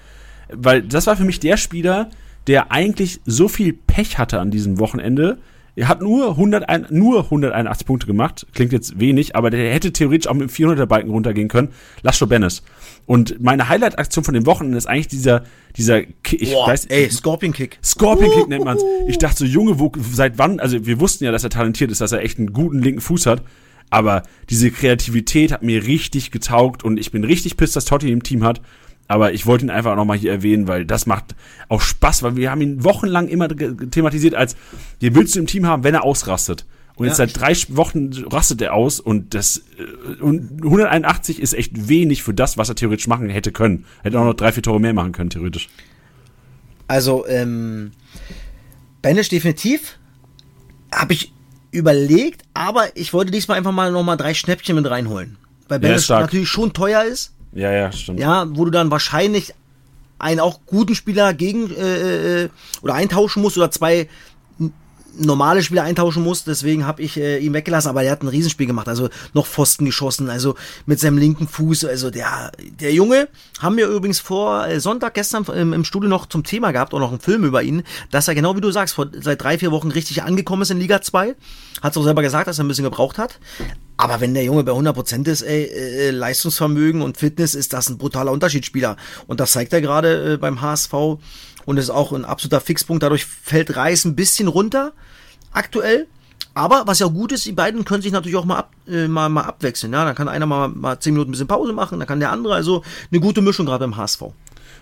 [0.49, 2.11] Ja, weil das war für mich der Spieler,
[2.47, 5.39] der eigentlich so viel Pech hatte an diesem Wochenende.
[5.77, 8.47] Er hat nur, 101, nur 181 Punkte gemacht.
[8.55, 11.71] Klingt jetzt wenig, aber der hätte theoretisch auch mit dem 400er Balken runtergehen können.
[12.03, 12.63] Lascho Bennis.
[13.07, 15.45] Und meine Highlight-Aktion von dem Wochenende ist eigentlich dieser,
[15.77, 16.03] dieser.
[16.31, 17.79] Ich Boah, weiß, ey, Scorpion Kick.
[17.83, 18.85] Scorpion Kick nennt man's.
[19.09, 22.01] Ich dachte so, Junge, wo, seit wann, also wir wussten ja, dass er talentiert ist,
[22.01, 23.43] dass er echt einen guten linken Fuß hat.
[23.91, 28.23] Aber diese Kreativität hat mir richtig getaugt und ich bin richtig pisst, dass Totti im
[28.23, 28.61] Team hat.
[29.07, 31.35] Aber ich wollte ihn einfach nochmal hier erwähnen, weil das macht
[31.69, 34.57] auch Spaß, weil wir haben ihn wochenlang immer thematisiert als,
[35.03, 36.65] den willst du im Team haben, wenn er ausrastet.
[36.97, 41.53] Und jetzt ja, seit drei Wochen rastet er aus und das äh, und 181 ist
[41.53, 43.85] echt wenig für das, was er theoretisch machen hätte können.
[44.03, 45.69] Hätte auch noch drei, vier Tore mehr machen können, theoretisch.
[46.87, 47.91] Also, ähm,
[49.03, 49.99] Banish definitiv.
[50.95, 51.33] Habe ich
[51.73, 55.37] überlegt, aber ich wollte diesmal einfach mal nochmal drei Schnäppchen mit reinholen.
[55.67, 57.33] Weil Banish ja, natürlich schon teuer ist.
[57.55, 58.21] Ja, ja, stimmt.
[58.21, 59.55] Ja, wo du dann wahrscheinlich
[60.19, 62.49] einen auch guten Spieler gegen äh, äh
[62.83, 64.09] oder eintauschen musst oder zwei
[65.19, 66.45] normale Spieler eintauschen muss.
[66.45, 68.89] Deswegen habe ich äh, ihn weggelassen, aber er hat ein Riesenspiel gemacht.
[68.89, 70.55] Also noch Pfosten geschossen, also
[70.87, 71.85] mit seinem linken Fuß.
[71.85, 73.29] Also der, der Junge
[73.61, 77.01] haben wir übrigens vor äh, Sonntag gestern im, im Studio noch zum Thema gehabt, auch
[77.01, 79.71] noch einen Film über ihn, dass er genau wie du sagst, vor, seit drei, vier
[79.71, 81.35] Wochen richtig angekommen ist in Liga 2.
[81.83, 83.39] Hat es auch selber gesagt, dass er ein bisschen gebraucht hat.
[83.97, 87.99] Aber wenn der Junge bei 100% ist, ey, äh, Leistungsvermögen und Fitness, ist das ein
[87.99, 88.97] brutaler Unterschiedsspieler.
[89.27, 90.93] Und das zeigt er gerade äh, beim HSV
[91.67, 93.03] und ist auch ein absoluter Fixpunkt.
[93.03, 94.93] Dadurch fällt Reis ein bisschen runter
[95.53, 96.07] aktuell.
[96.57, 99.29] Aber was ja gut ist, die beiden können sich natürlich auch mal, ab, äh, mal,
[99.29, 99.93] mal abwechseln.
[99.93, 100.05] Ja?
[100.05, 102.55] Dann kann einer mal, mal 10 Minuten ein bisschen Pause machen, dann kann der andere.
[102.55, 104.23] Also eine gute Mischung gerade beim HSV.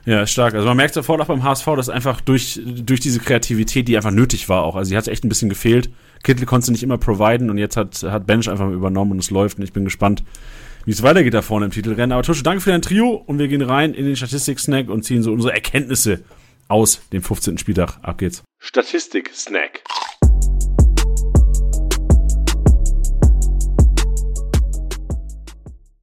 [0.04, 0.54] Ja, stark.
[0.54, 4.10] Also man merkt sofort auch beim HSV, dass einfach durch, durch diese Kreativität, die einfach
[4.10, 4.76] nötig war auch.
[4.76, 5.90] Also sie hat echt ein bisschen gefehlt.
[6.22, 9.58] Kittel konnte nicht immer providen und jetzt hat, hat Bench einfach übernommen und es läuft
[9.58, 10.22] und ich bin gespannt,
[10.84, 12.12] wie es weitergeht da vorne im Titelrennen.
[12.12, 15.22] Aber Tusche, danke für dein Trio und wir gehen rein in den Statistik-Snack und ziehen
[15.22, 16.20] so unsere Erkenntnisse
[16.72, 17.58] aus dem 15.
[17.58, 17.98] Spieltag.
[18.02, 18.42] Ab geht's.
[18.60, 19.82] Statistik-Snack.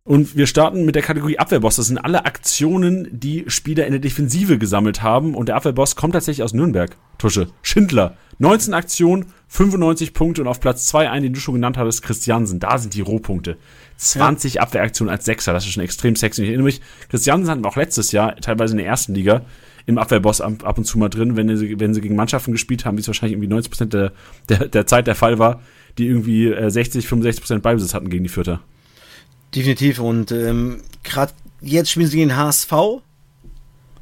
[0.03, 1.75] Und wir starten mit der Kategorie Abwehrboss.
[1.75, 5.36] Das sind alle Aktionen, die Spieler in der Defensive gesammelt haben.
[5.36, 6.95] Und der Abwehrboss kommt tatsächlich aus Nürnberg.
[7.17, 7.49] Tusche.
[7.62, 8.15] Schindler.
[8.39, 12.60] 19 Aktionen, 95 Punkte und auf Platz 2 einen, den du schon genannt hattest, Christiansen.
[12.60, 13.58] Da sind die Rohpunkte.
[13.97, 14.62] 20 ja.
[14.62, 15.51] Abwehraktionen als Sechser.
[15.51, 16.43] Das ist schon extrem sexy.
[16.43, 19.45] Ich erinnere mich, Christiansen hatten wir auch letztes Jahr, teilweise in der ersten Liga,
[19.89, 22.97] im Abwehrboss ab und zu mal drin, wenn sie, wenn sie gegen Mannschaften gespielt haben,
[22.97, 24.12] wie es wahrscheinlich irgendwie 90 Prozent der,
[24.47, 25.62] der, der Zeit der Fall war,
[25.97, 28.62] die irgendwie 60, 65 Prozent Beibesitz hatten gegen die Vierter.
[29.56, 29.99] Definitiv.
[29.99, 32.71] Und ähm, gerade jetzt spielen sie gegen HSV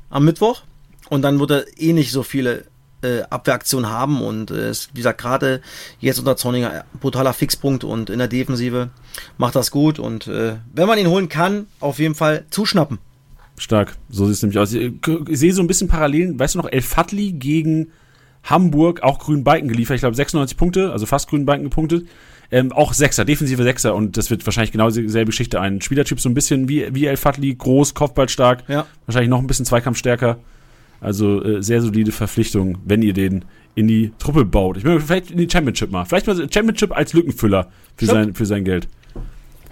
[0.10, 0.64] am Mittwoch.
[1.10, 2.66] Und dann wird er eh nicht so viele
[3.02, 4.22] äh, Abwehraktionen haben.
[4.22, 5.62] Und äh, wie gesagt, gerade
[6.00, 8.90] jetzt unter Zorninger brutaler Fixpunkt und in der Defensive
[9.38, 10.00] macht das gut.
[10.00, 13.00] Und äh, wenn man ihn holen kann, auf jeden Fall zuschnappen.
[13.58, 14.72] Stark, so sieht es nämlich aus.
[14.74, 14.94] Ich,
[15.30, 16.40] ich sehe so ein bisschen Parallelen.
[16.40, 17.92] Weißt du noch, El Fatli gegen
[18.44, 19.96] Hamburg, auch grünen Balken geliefert.
[19.96, 22.08] Ich glaube 96 Punkte, also fast grünen Balken gepunktet.
[22.50, 25.60] Ähm, auch Sechser, defensive Sechser und das wird wahrscheinlich genau dieselbe Geschichte.
[25.60, 28.86] Ein Spielertyp so ein bisschen wie, wie El Fatli, groß, kopfballstark, ja.
[29.06, 30.38] wahrscheinlich noch ein bisschen zweikampfstärker.
[31.02, 33.44] Also äh, sehr solide Verpflichtung, wenn ihr den
[33.76, 34.78] in die Truppe baut.
[34.78, 36.06] Ich meine, vielleicht in die Championship mal.
[36.06, 38.88] Vielleicht mal Championship als Lückenfüller für, sein, für sein Geld.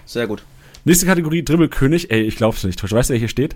[0.05, 0.43] Sehr gut.
[0.83, 2.11] Nächste Kategorie, Dribbelkönig.
[2.11, 2.83] Ey, ich glaub's nicht.
[2.83, 3.55] Weißt du, wer hier steht?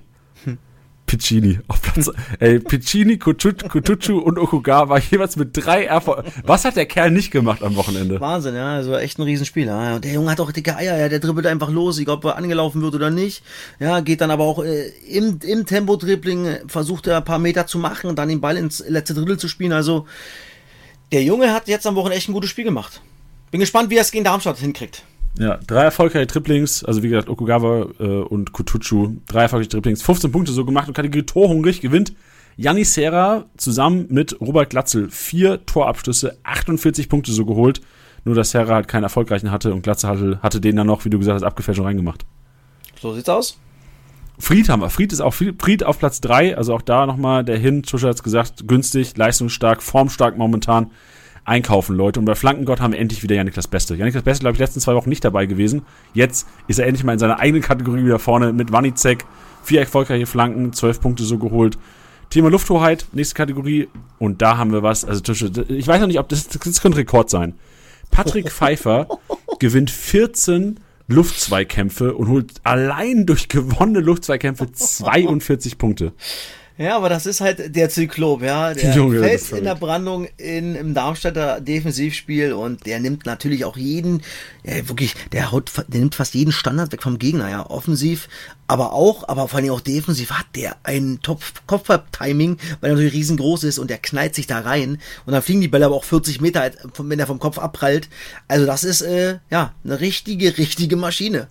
[1.09, 2.11] Piccini auf Platz.
[2.39, 6.31] ey, Piccini, Kutucu und Okugawa jeweils mit drei Erfolgen.
[6.43, 8.21] Was hat der Kerl nicht gemacht am Wochenende?
[8.21, 9.71] Wahnsinn, ja, also echt ein Riesenspieler.
[9.71, 9.95] Ja.
[9.95, 12.37] Und der Junge hat auch dicke Eier, ja, der dribbelt einfach los, egal ob er
[12.37, 13.41] angelaufen wird oder nicht.
[13.79, 17.79] Ja, geht dann aber auch äh, im, im Tempo-Dribbling, versucht er ein paar Meter zu
[17.79, 19.73] machen und dann den Ball ins letzte Drittel zu spielen.
[19.73, 20.05] Also,
[21.11, 23.01] der Junge hat jetzt am Wochenende echt ein gutes Spiel gemacht.
[23.49, 25.03] Bin gespannt, wie er es gegen Darmstadt hinkriegt.
[25.39, 30.31] Ja, drei erfolgreiche Triplings, also wie gesagt, Okugawa äh, und Kutucu, drei erfolgreiche Triplings, 15
[30.31, 32.13] Punkte so gemacht und Kategorie Torhungrig gewinnt
[32.57, 37.79] Janni Serra zusammen mit Robert Glatzel vier Torabschlüsse, 48 Punkte so geholt.
[38.25, 41.09] Nur dass Serra halt keinen erfolgreichen hatte und Glatzel hatte, hatte den dann noch, wie
[41.09, 42.25] du gesagt hast, abgefälscht und reingemacht.
[42.99, 43.57] So sieht's aus.
[44.39, 44.89] Fried haben wir.
[44.89, 47.83] Fried ist auch Fried auf Platz 3, also auch da nochmal der Hin.
[47.83, 50.91] Tuscher hat's gesagt, günstig, leistungsstark, formstark momentan
[51.49, 52.19] einkaufen, Leute.
[52.19, 53.95] Und bei Flankengott haben wir endlich wieder Janik das Beste.
[53.95, 55.81] Janik das Beste, glaube ich, letzten zwei Wochen nicht dabei gewesen.
[56.13, 59.25] Jetzt ist er endlich mal in seiner eigenen Kategorie wieder vorne mit Wanizek.
[59.63, 61.77] Vier erfolgreiche Flanken, zwölf Punkte so geholt.
[62.29, 63.89] Thema Lufthoheit, nächste Kategorie.
[64.19, 65.03] Und da haben wir was.
[65.03, 65.33] Also,
[65.67, 67.55] ich weiß noch nicht, ob das, das könnte Rekord sein.
[68.11, 69.07] Patrick Pfeiffer
[69.59, 76.13] gewinnt 14 Luftzweikämpfe und holt allein durch gewonnene Luftzweikämpfe 42 Punkte.
[76.79, 78.73] Ja, aber das ist halt der Zyklop, ja.
[78.73, 83.75] Der Junge, fällt in der Brandung in, im Darmstädter Defensivspiel und der nimmt natürlich auch
[83.75, 84.21] jeden,
[84.63, 87.69] ja, wirklich, der haut, der nimmt fast jeden Standard weg vom Gegner, ja.
[87.69, 88.29] Offensiv,
[88.67, 93.65] aber auch, aber vor allem auch defensiv hat der ein Top-Kopfball-Timing, weil er natürlich riesengroß
[93.65, 96.39] ist und der knallt sich da rein und dann fliegen die Bälle aber auch 40
[96.39, 98.07] Meter, wenn er vom Kopf abprallt.
[98.47, 101.49] Also das ist, äh, ja, eine richtige, richtige Maschine.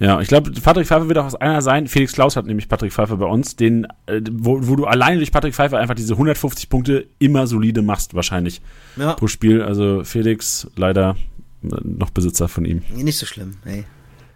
[0.00, 1.88] Ja, ich glaube, Patrick Pfeiffer wird auch einer sein.
[1.88, 5.32] Felix Klaus hat nämlich Patrick Pfeiffer bei uns, den, äh, wo, wo du alleine durch
[5.32, 8.60] Patrick Pfeiffer einfach diese 150 Punkte immer solide machst, wahrscheinlich
[8.96, 9.14] ja.
[9.14, 9.62] pro Spiel.
[9.62, 11.16] Also Felix leider
[11.64, 12.82] äh, noch Besitzer von ihm.
[12.94, 13.84] Nicht so schlimm, ey.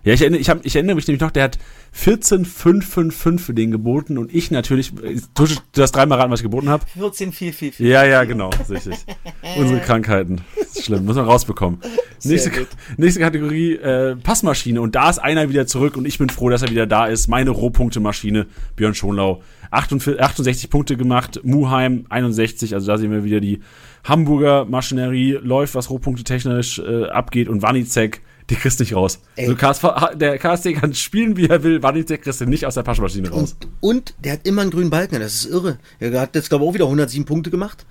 [0.05, 1.59] Ja, ich erinnere, ich, hab, ich erinnere mich nämlich noch, der hat
[1.93, 6.69] 14,555 für den geboten und ich natürlich, du, du hast dreimal raten, was ich geboten
[6.69, 6.85] habe.
[6.95, 7.87] 14, 4, 4, 4.
[7.87, 8.97] Ja, ja, genau, richtig.
[9.57, 10.41] Unsere Krankheiten.
[10.81, 11.81] Schlimm, muss man rausbekommen.
[12.25, 12.51] Nächste,
[12.97, 14.81] nächste Kategorie, äh, Passmaschine.
[14.81, 17.29] Und da ist einer wieder zurück und ich bin froh, dass er wieder da ist.
[17.29, 19.43] Meine Rohpunkte-Maschine, Björn Schonlau.
[19.71, 23.61] 48, 68 Punkte gemacht, Muheim 61, also da sehen wir wieder die
[24.05, 29.21] Hamburger Maschinerie, läuft, was Rohpunkte technisch äh, abgeht und Wanizek, die kriegst nicht raus.
[29.37, 29.55] Ey.
[29.61, 33.31] Also der KSC kann spielen, wie er will, Wanizek kriegst du nicht aus der Passmaschine
[33.31, 33.57] raus.
[33.61, 35.79] Und, und der hat immer einen grünen Balken, das ist irre.
[36.01, 37.87] Er hat jetzt, glaube ich, auch wieder 107 Punkte gemacht.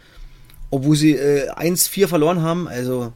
[0.70, 3.12] Obwohl sie äh, 1-4 verloren haben, also.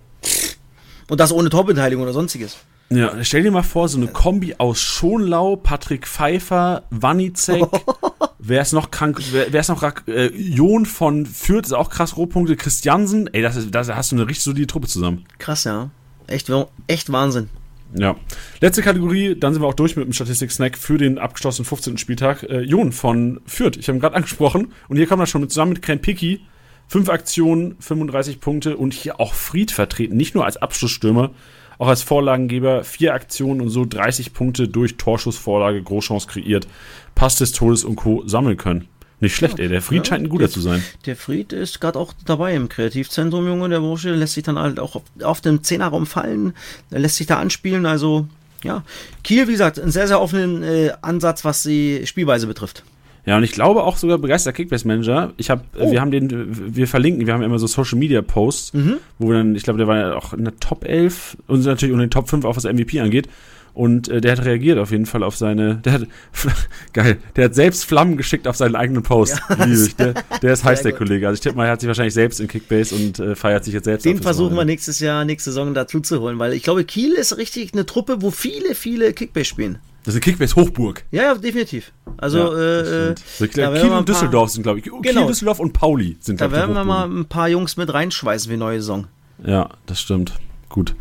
[1.09, 2.57] Und das ohne Torbeteiligung oder sonstiges.
[2.89, 7.63] Ja, stell dir mal vor, so eine Kombi aus Schonlau, Patrick Pfeiffer, Wanizek,
[8.39, 11.89] wer ist noch krank, wer, wer ist noch krank, äh, Jon von Fürth ist auch
[11.89, 15.25] krass Rohpunkte, Christiansen, ey, das ist, da hast du eine richtig solide Truppe zusammen.
[15.39, 15.89] Krass, ja.
[16.27, 16.51] Echt,
[16.87, 17.49] echt Wahnsinn.
[17.93, 18.15] Ja.
[18.59, 21.97] Letzte Kategorie, dann sind wir auch durch mit dem Statistik-Snack für den abgeschlossenen 15.
[21.97, 22.43] Spieltag.
[22.43, 24.73] Äh, Jon von Fürth, ich habe ihn gerade angesprochen.
[24.89, 26.41] Und hier kommen wir schon mit, zusammen mit Krempiki.
[26.87, 30.17] Fünf Aktionen, 35 Punkte und hier auch Fried vertreten.
[30.17, 31.31] Nicht nur als Abschlussstürmer,
[31.79, 32.83] auch als Vorlagengeber.
[32.83, 36.67] Vier Aktionen und so 30 Punkte durch Torschussvorlage, Großchance kreiert.
[37.15, 38.23] Pass des Todes und Co.
[38.27, 38.87] sammeln können.
[39.21, 39.69] Nicht schlecht, ey.
[39.69, 40.83] Der Fried Ja, scheint ein guter der- zu sein.
[41.05, 43.69] Der Fried ist gerade auch dabei im Kreativzentrum, Junge.
[43.69, 46.53] Der Bursche lässt sich dann halt auch auf, auf den Zehnerraum fallen.
[46.89, 47.85] Lässt sich da anspielen.
[47.85, 48.27] Also,
[48.63, 48.83] ja.
[49.23, 52.83] Kiel, wie gesagt, einen sehr, sehr offenen äh, Ansatz, was die Spielweise betrifft.
[53.25, 55.33] Ja, und ich glaube auch sogar begeisterter Kickbase-Manager.
[55.37, 55.91] Ich habe, Oh.
[55.91, 58.73] wir haben den, wir verlinken, wir haben immer so Social Media Posts,
[59.17, 61.91] wo wir dann, ich glaube, der war ja auch in der Top 11 und natürlich
[61.93, 63.27] unter den Top 5 auch was MVP angeht.
[63.75, 66.07] Und äh, der hat reagiert auf jeden Fall auf seine, der hat,
[66.93, 69.39] geil, der hat selbst Flammen geschickt auf seinen eigenen Post.
[69.69, 69.95] Ich.
[69.97, 70.99] Der, der ist heiß, der gut.
[70.99, 71.27] Kollege.
[71.27, 73.73] Also ich tippe mal, er hat sich wahrscheinlich selbst in Kickbase und äh, feiert sich
[73.73, 74.05] jetzt selbst.
[74.05, 77.37] Den versuchen wir nächstes Jahr, nächste Saison dazu zu holen, weil ich glaube, Kiel ist
[77.37, 79.79] richtig eine Truppe, wo viele, viele Kickbase spielen.
[80.05, 81.03] Das ist eine Kickbase-Hochburg.
[81.11, 81.91] Ja, ja, definitiv.
[82.17, 83.15] Also, das äh.
[83.17, 84.85] So, da glaub, werden Kiel wir ein und Düsseldorf sind, glaube ich.
[84.85, 85.27] Kiel, Genau.
[85.27, 87.93] Düsseldorf und Pauli sind, da glaub ich, die werden wir mal ein paar Jungs mit
[87.93, 89.07] reinschweißen für neue Saison.
[89.43, 90.33] Ja, das stimmt.
[90.69, 90.95] Gut.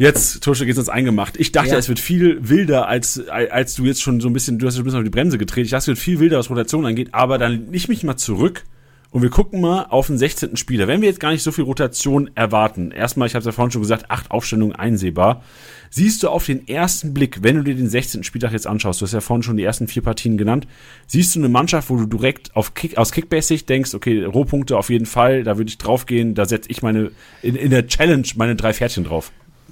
[0.00, 1.38] Jetzt, Tusche, geht's ins Eingemacht.
[1.38, 1.76] Ich dachte, Ja.
[1.76, 4.80] es wird viel wilder, als, als du jetzt schon so ein bisschen, du hast schon
[4.80, 5.66] ein bisschen auf die Bremse getreten.
[5.66, 8.64] Ich dachte, es wird viel wilder, was Rotation angeht, aber dann ich mich mal zurück
[9.10, 10.56] und wir gucken mal auf den 16.
[10.56, 10.88] Spieler.
[10.88, 13.72] Wenn wir jetzt gar nicht so viel Rotation erwarten, erstmal, ich habe es ja vorhin
[13.72, 15.44] schon gesagt, acht Aufstellungen einsehbar.
[15.90, 18.24] Siehst du auf den ersten Blick, wenn du dir den 16.
[18.24, 20.66] Spieltag jetzt anschaust, du hast ja vorhin schon die ersten vier Partien genannt,
[21.08, 24.88] siehst du eine Mannschaft, wo du direkt auf Kick, aus Kickbase-Sicht denkst, okay, Rohpunkte auf
[24.88, 27.10] jeden Fall, da würde ich draufgehen, da setze ich meine,
[27.42, 29.30] in, in der Challenge meine drei Pferdchen drauf.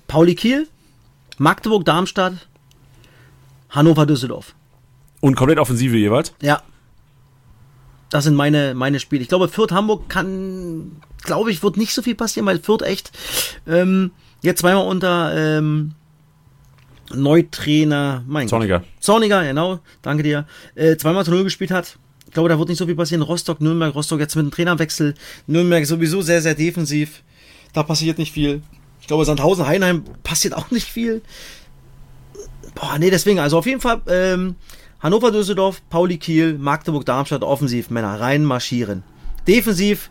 [0.08, 0.66] Pauli Kiel,
[1.36, 2.48] Magdeburg, Darmstadt,
[3.70, 4.54] Hannover, Düsseldorf.
[5.20, 6.34] Und komplett Offensive jeweils.
[6.42, 6.62] Ja.
[8.10, 9.22] Das sind meine, meine Spiele.
[9.22, 13.12] Ich glaube, Fürth Hamburg kann, glaube ich, wird nicht so viel passieren, weil Fürth echt
[13.66, 15.92] ähm, jetzt zweimal unter ähm,
[17.14, 18.50] Neutrainer, mein Gott.
[18.50, 18.84] Zorniger.
[19.00, 21.98] Zorniger, genau, danke dir, äh, zweimal zu Null gespielt hat.
[22.26, 23.22] Ich glaube, da wird nicht so viel passieren.
[23.22, 25.14] Rostock, Nürnberg, Rostock jetzt mit dem Trainerwechsel.
[25.46, 27.22] Nürnberg sowieso sehr, sehr defensiv.
[27.72, 28.62] Da passiert nicht viel.
[29.08, 31.22] Ich glaube, Sandhausen, Heinheim passiert auch nicht viel.
[32.74, 34.56] Boah, nee, deswegen, also auf jeden Fall ähm,
[35.00, 39.02] Hannover, Düsseldorf, Pauli, Kiel, Magdeburg, Darmstadt, offensiv, Männer, rein marschieren.
[39.46, 40.10] Defensiv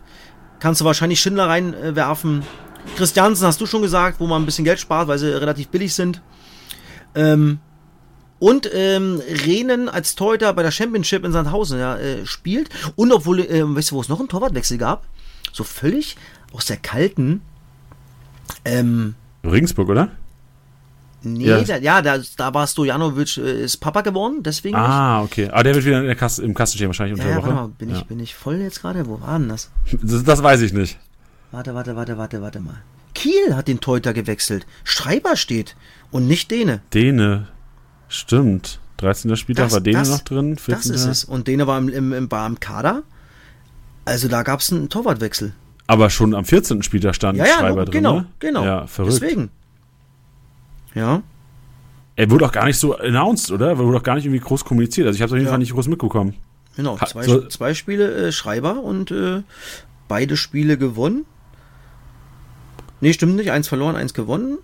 [0.58, 2.40] kannst du wahrscheinlich Schindler reinwerfen.
[2.40, 2.96] Äh.
[2.96, 5.94] Christiansen hast du schon gesagt, wo man ein bisschen Geld spart, weil sie relativ billig
[5.94, 6.20] sind.
[7.14, 7.60] Ähm,
[8.40, 12.68] und ähm, Rehnen als Torhüter bei der Championship in Sandhausen ja, äh, spielt.
[12.96, 15.06] Und obwohl, ähm, weißt du, wo es noch einen Torwartwechsel gab?
[15.52, 16.16] So völlig
[16.52, 17.42] aus der kalten.
[18.64, 20.08] Ähm, Regensburg, oder?
[21.22, 21.60] nee, Ja.
[21.62, 24.76] da, ja, da, da war Stojanovic, äh, ist Papa geworden, deswegen.
[24.76, 25.48] Ah, okay.
[25.50, 27.42] Aber der wird wieder in der Kasse, im Kasten stehen wahrscheinlich unter ja, ja, der
[27.44, 27.54] Woche.
[27.56, 27.96] warte mal, bin, Ja.
[27.96, 29.06] ich, bin ich voll jetzt gerade?
[29.06, 29.70] Wo war denn das?
[30.02, 30.98] Das, das weiß ich nicht.
[31.50, 32.76] Warte, warte, warte, warte, warte mal.
[33.14, 34.66] Kiel hat den Torhüter gewechselt.
[34.84, 35.74] Schreiber steht
[36.10, 36.80] und nicht Dene.
[36.94, 37.48] Dene.
[38.08, 38.78] Stimmt.
[38.98, 39.36] 13.
[39.36, 40.54] Spieltag Das- war Dene das- noch drin.
[40.54, 40.94] Das 14.
[40.94, 41.24] ist es.
[41.24, 43.02] Und Dene war im, im, im, war im Kader.
[44.04, 45.52] Also da gab es einen Torwartwechsel.
[45.88, 46.82] Aber schon am 14.
[46.84, 47.92] Spieltag stand Ja, ja, Schreiber drin.
[47.92, 48.26] genau, ne?
[48.38, 48.64] genau.
[48.64, 49.14] Ja, verrückt.
[49.20, 49.50] Deswegen.
[50.94, 51.22] Ja.
[52.14, 53.68] Er wurde auch gar nicht so announced, oder?
[53.70, 55.06] Er wurde auch gar nicht irgendwie groß kommuniziert.
[55.06, 55.52] Also ich habe es auf jeden Ja.
[55.52, 56.34] Fall nicht groß mitbekommen.
[56.76, 59.42] Genau, zwei, so- zwei Spiele äh, Schreiber und äh,
[60.08, 61.24] beide Spiele gewonnen.
[63.00, 63.50] Nee, stimmt nicht.
[63.50, 64.58] Eins verloren, eins gewonnen.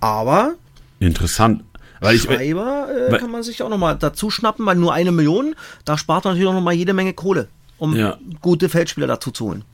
[0.00, 0.54] Aber
[1.00, 1.64] Interessant.
[2.00, 5.12] Weil ich, Schreiber äh, weil- kann man sich auch nochmal dazu schnappen, weil nur eine
[5.12, 8.18] Million, da spart man natürlich auch nochmal jede Menge Kohle, um Ja.
[8.40, 9.64] gute Feldspieler dazu zu holen.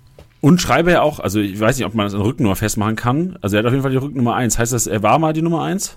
[0.42, 2.96] Und Schreiber ja auch, also ich weiß nicht, ob man das an der Rücknummer festmachen
[2.96, 3.38] kann.
[3.40, 4.58] Also er hat auf jeden Fall die Rücknummer 1.
[4.58, 5.96] Heißt das, er war mal die Nummer 1?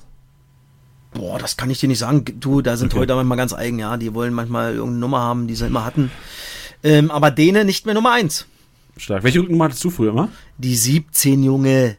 [1.13, 2.23] Boah, das kann ich dir nicht sagen.
[2.39, 3.01] Du, da sind Okay.
[3.01, 3.97] heute manchmal ganz eigen, ja.
[3.97, 6.11] Die wollen manchmal irgendeine Nummer haben, die sie immer hatten.
[6.83, 8.45] Ähm, aber denen nicht mehr Nummer eins.
[8.97, 9.23] Stark.
[9.23, 10.29] Welche Rücknummer hattest du früher immer?
[10.57, 11.97] Die 17, Junge.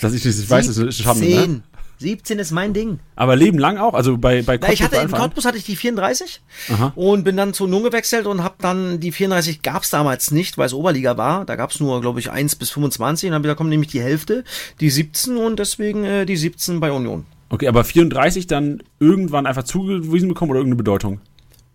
[0.00, 1.62] Dass ich das nicht weiß, ist ist Schande, ne?
[2.02, 2.22] 17.
[2.22, 3.00] 17 ist mein Ding.
[3.16, 3.94] Aber Leben lang auch?
[3.94, 5.10] Also bei, bei Na, ich hatte, in?
[5.10, 6.92] Cottbus hatte ich die 34 Aha.
[6.94, 10.66] und bin dann zu Nun gewechselt und habe dann die 34 gab's damals nicht, weil
[10.66, 11.44] es Oberliga war.
[11.44, 14.44] Da gab's nur, glaube ich, 1 bis 25 und dann wieder kommt nämlich die Hälfte,
[14.80, 17.26] die 17 und deswegen äh, die 17 bei Union.
[17.48, 21.20] Okay, aber 34 dann irgendwann einfach zugewiesen bekommen oder irgendeine Bedeutung?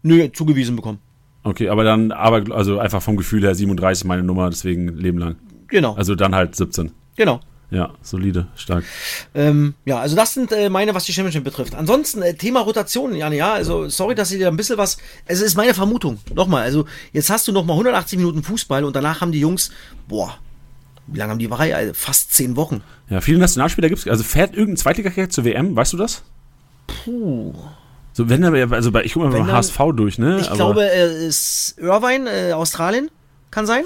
[0.01, 0.99] Nö, zugewiesen bekommen.
[1.43, 5.35] Okay, aber dann, aber also einfach vom Gefühl her 37 meine Nummer, deswegen Leben lang.
[5.67, 6.91] Genau, Also dann halt 17.
[7.15, 7.41] genau.
[7.69, 8.85] Ja, solide, stark.
[9.35, 11.75] Ähm, ja, also das sind äh, meine, was die Championship betrifft.
[11.75, 15.41] Ansonsten, äh, Thema Rotation, Janne, ja, also sorry, dass ich dir ein bisschen was, es
[15.41, 19.33] ist meine Vermutung, nochmal, also jetzt hast du nochmal 180 Minuten Fußball und danach haben
[19.33, 19.71] die Jungs,
[20.07, 20.37] boah,
[21.07, 21.75] wie lange haben die frei?
[21.75, 22.81] Also fast 10 Wochen.
[23.09, 24.07] Ja, viele Nationalspieler gibt's.
[24.07, 26.23] Also fährt irgendein Zweitligakerl zur WM, weißt du das?
[26.87, 27.53] Puh.
[28.13, 30.39] So, wenn er, also bei, ich gucke mal beim HSV durch, ne?
[30.41, 33.09] Ich Aber- glaube, äh, ist Irvine, äh, Australien,
[33.51, 33.83] kann sein.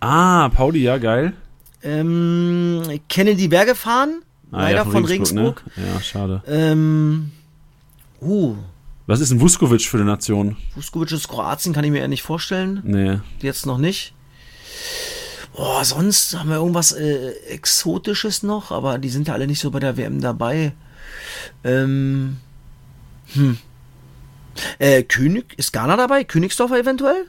[0.00, 1.34] Ah, Pauli, ja, geil.
[1.82, 5.62] Ähm, Kennedy Berge fahren, Ah, leider ja, von Regensburg.
[5.76, 5.86] Ne?
[5.86, 6.42] Ja, schade.
[6.46, 7.30] Ähm,
[8.20, 8.56] uh,
[9.06, 10.56] Was ist ein Vuskovic für eine Nation?
[10.74, 12.80] Vuskovic ist Kroatien, kann ich mir eher nicht vorstellen.
[12.84, 13.18] Nee.
[13.40, 14.12] Jetzt noch nicht.
[15.54, 19.70] Boah, sonst haben wir irgendwas äh, Exotisches noch, aber die sind ja alle nicht so
[19.70, 20.72] bei der WM dabei.
[21.64, 22.38] Ähm,
[23.34, 23.58] hm.
[24.78, 26.24] Äh, König, ist Ghana dabei?
[26.24, 27.26] Königsdorfer eventuell?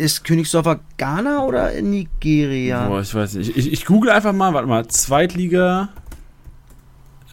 [0.00, 2.88] Ist Königsdorfer Ghana oder Nigeria?
[2.88, 3.50] Boah, ich weiß nicht.
[3.50, 5.90] Ich, ich, ich google einfach mal, warte mal, Zweitliga.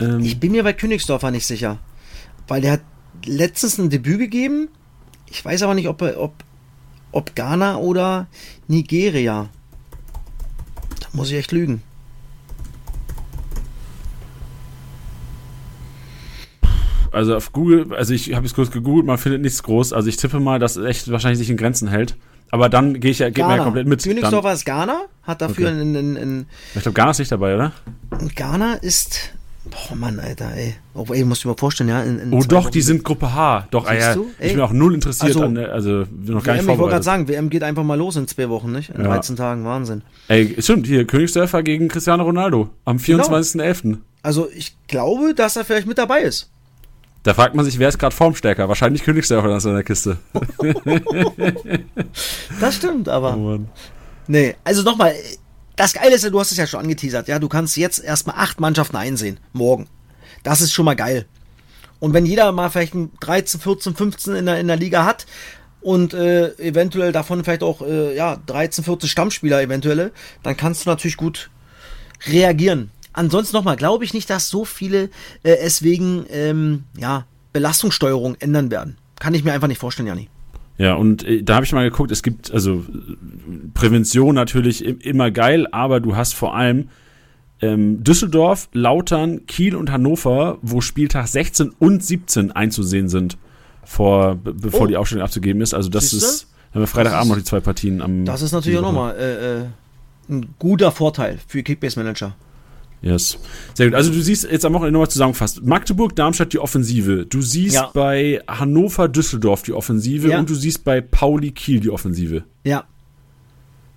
[0.01, 1.79] Ähm, Ich bin mir bei Königsdorfer nicht sicher.
[2.47, 2.81] Weil der hat
[3.25, 4.67] letztens ein Debüt gegeben.
[5.29, 6.33] Ich weiß aber nicht, ob, er- ob,
[7.13, 8.27] ob Ghana oder
[8.67, 9.47] Nigeria.
[10.99, 11.81] Da muss ich echt lügen.
[17.11, 19.93] also auf Google, also ich habe es kurz gegoogelt, man findet nichts groß.
[19.93, 22.15] Also ich tippe mal, dass es echt wahrscheinlich sich in Grenzen hält.
[22.51, 24.01] Aber dann gehe ich ja, geht mir ja komplett mit.
[24.03, 25.81] Königsdorfer ist Ghana, hat dafür Okay.
[25.81, 27.71] in, in, in, ich glaube, Ghana ist nicht dabei, oder?
[28.35, 29.33] Ghana ist.
[29.69, 30.75] Boah, Mann, Alter, ey.
[30.93, 32.01] Oh, ey, musst du dir mal vorstellen, ja.
[32.01, 33.67] In, in Oh doch, Wochen- die sind Gruppe H.
[33.69, 34.13] Doch, ah, Siehst ja.
[34.13, 34.27] du?
[34.39, 34.53] Ich Ey.
[34.53, 37.03] bin auch null interessiert Also, an der, also noch gar WM, nicht ich wollte gerade
[37.03, 38.91] sagen, WM geht einfach mal los in zwei Wochen, nicht?
[38.91, 39.07] In Ja.
[39.09, 40.03] 13 Tagen, Wahnsinn.
[40.29, 43.23] Ey, stimmt, hier, Königsdörfer gegen Cristiano Ronaldo am Genau.
[43.25, 43.97] 24.11.
[44.23, 46.49] Also, ich glaube, dass er vielleicht mit dabei ist.
[47.27, 48.69] Da fragt man sich, wer ist gerade formstärker?
[48.69, 50.17] Wahrscheinlich Königsdörfer in der Kiste.
[52.61, 53.35] Das stimmt, aber.
[53.35, 53.59] Oh.
[54.27, 55.13] Nee, also nochmal,
[55.75, 58.37] das Geile ist ja, du hast es ja schon angeteasert, ja, du kannst jetzt erstmal
[58.37, 59.87] acht Mannschaften einsehen, morgen.
[60.43, 61.25] Das ist schon mal geil.
[61.99, 65.25] Und wenn jeder mal vielleicht ein 13, 14, 15 in der, in der Liga hat
[65.81, 70.13] und äh, eventuell davon vielleicht auch äh, ja, 13, 14 Stammspieler eventuelle,
[70.43, 71.49] dann kannst du natürlich gut
[72.25, 72.89] reagieren.
[73.17, 75.09] Ansonsten nochmal, glaube ich nicht, dass so viele
[75.41, 78.97] äh, es wegen ähm, ja, Belastungssteuerung ändern werden.
[79.19, 80.29] Kann ich mir einfach nicht vorstellen, Jani.
[80.77, 82.85] Ja, und äh, da habe ich mal geguckt, es gibt, also
[83.73, 86.89] Prävention natürlich im, immer geil, aber du hast vor allem
[87.59, 93.37] ähm, Düsseldorf, Lautern, Kiel und Hannover, wo Spieltag 16 und 17 einzusehen sind,
[93.83, 94.85] vor, be bevor Oh.
[94.85, 95.73] die Aufstellung abzugeben ist.
[95.73, 96.27] Also das Siehste?
[96.27, 98.25] ist, haben wir Freitagabend noch die zwei Partien am.
[98.25, 99.65] Das ist natürlich auch nochmal äh, äh,
[100.29, 102.35] ein guter Vorteil für Kickbase Manager.
[103.01, 103.37] Yes.
[103.75, 103.95] Sehr gut.
[103.95, 105.63] Also du siehst jetzt am Wochenende nochmal zusammengefasst.
[105.63, 107.25] Magdeburg, Darmstadt die Offensive.
[107.27, 107.91] Du siehst Ja.
[107.93, 110.39] bei Hannover, Düsseldorf die Offensive Ja.
[110.39, 112.43] und du siehst bei Pauli, Kiel die Offensive.
[112.63, 112.85] Ja,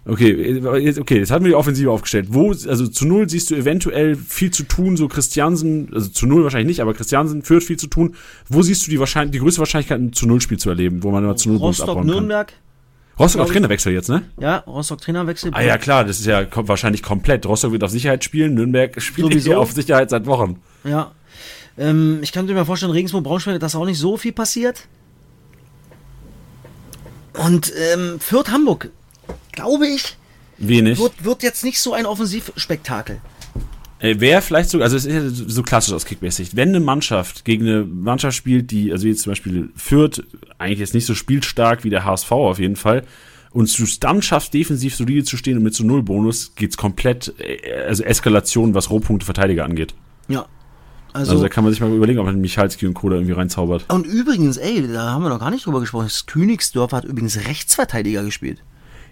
[0.06, 0.32] Okay,
[0.78, 2.28] jetzt, okay, jetzt haben wir die Offensive aufgestellt.
[2.30, 6.42] Wo, also zu null siehst du eventuell viel zu tun, so Christiansen, also zu null
[6.42, 8.14] wahrscheinlich nicht, aber Christiansen führt viel zu tun.
[8.48, 11.10] Wo siehst du die wahrscheinlich, die größte Wahrscheinlichkeit, ein zu null Spiel zu erleben, wo
[11.10, 12.14] man immer zu null Rostock, abbauen kann?
[12.16, 12.52] Nürnberg.
[13.20, 14.22] Rostock ich- Trainerwechsel jetzt, ne?
[14.40, 15.50] Ja, Rostock Trainerwechsel.
[15.54, 17.46] Ah ja, klar, das ist ja kom wahrscheinlich komplett.
[17.46, 19.56] Rostock wird auf Sicherheit spielen, Nürnberg spielt Sowieso.
[19.56, 20.60] auf Sicherheit seit Wochen.
[20.84, 21.12] Ja.
[21.78, 24.86] Ähm, ich könnte mir vorstellen, Regensburg, Braunschweig, dass auch nicht so viel passiert.
[27.34, 28.90] Und ähm, Fürth, Hamburg,
[29.52, 30.16] glaube ich,
[30.58, 30.98] Wenig.
[30.98, 33.20] wird, wird jetzt nicht so ein Offensivspektakel.
[34.00, 36.56] Äh, Wäre vielleicht so, also es ist ja so klassisch aus Kickbase-Sicht.
[36.56, 40.22] Wenn eine Mannschaft gegen eine Mannschaft spielt, die, also jetzt zum Beispiel Fürth,
[40.58, 43.04] eigentlich jetzt nicht so spielstark wie der HSV auf jeden Fall,
[43.52, 46.76] und du es dann schaffst, defensiv solide zu stehen und mit so Null Bonus, geht's
[46.76, 49.94] komplett, äh, also Eskalation, was Rohpunkte Verteidiger angeht.
[50.28, 50.46] Ja.
[51.12, 53.08] Also, Also da kann man sich mal überlegen, ob man Michalski und Co.
[53.08, 53.84] da irgendwie reinzaubert.
[53.92, 56.04] und übrigens, ey, da haben wir noch gar nicht drüber gesprochen.
[56.04, 58.62] Das Königsdorf hat übrigens Rechtsverteidiger gespielt.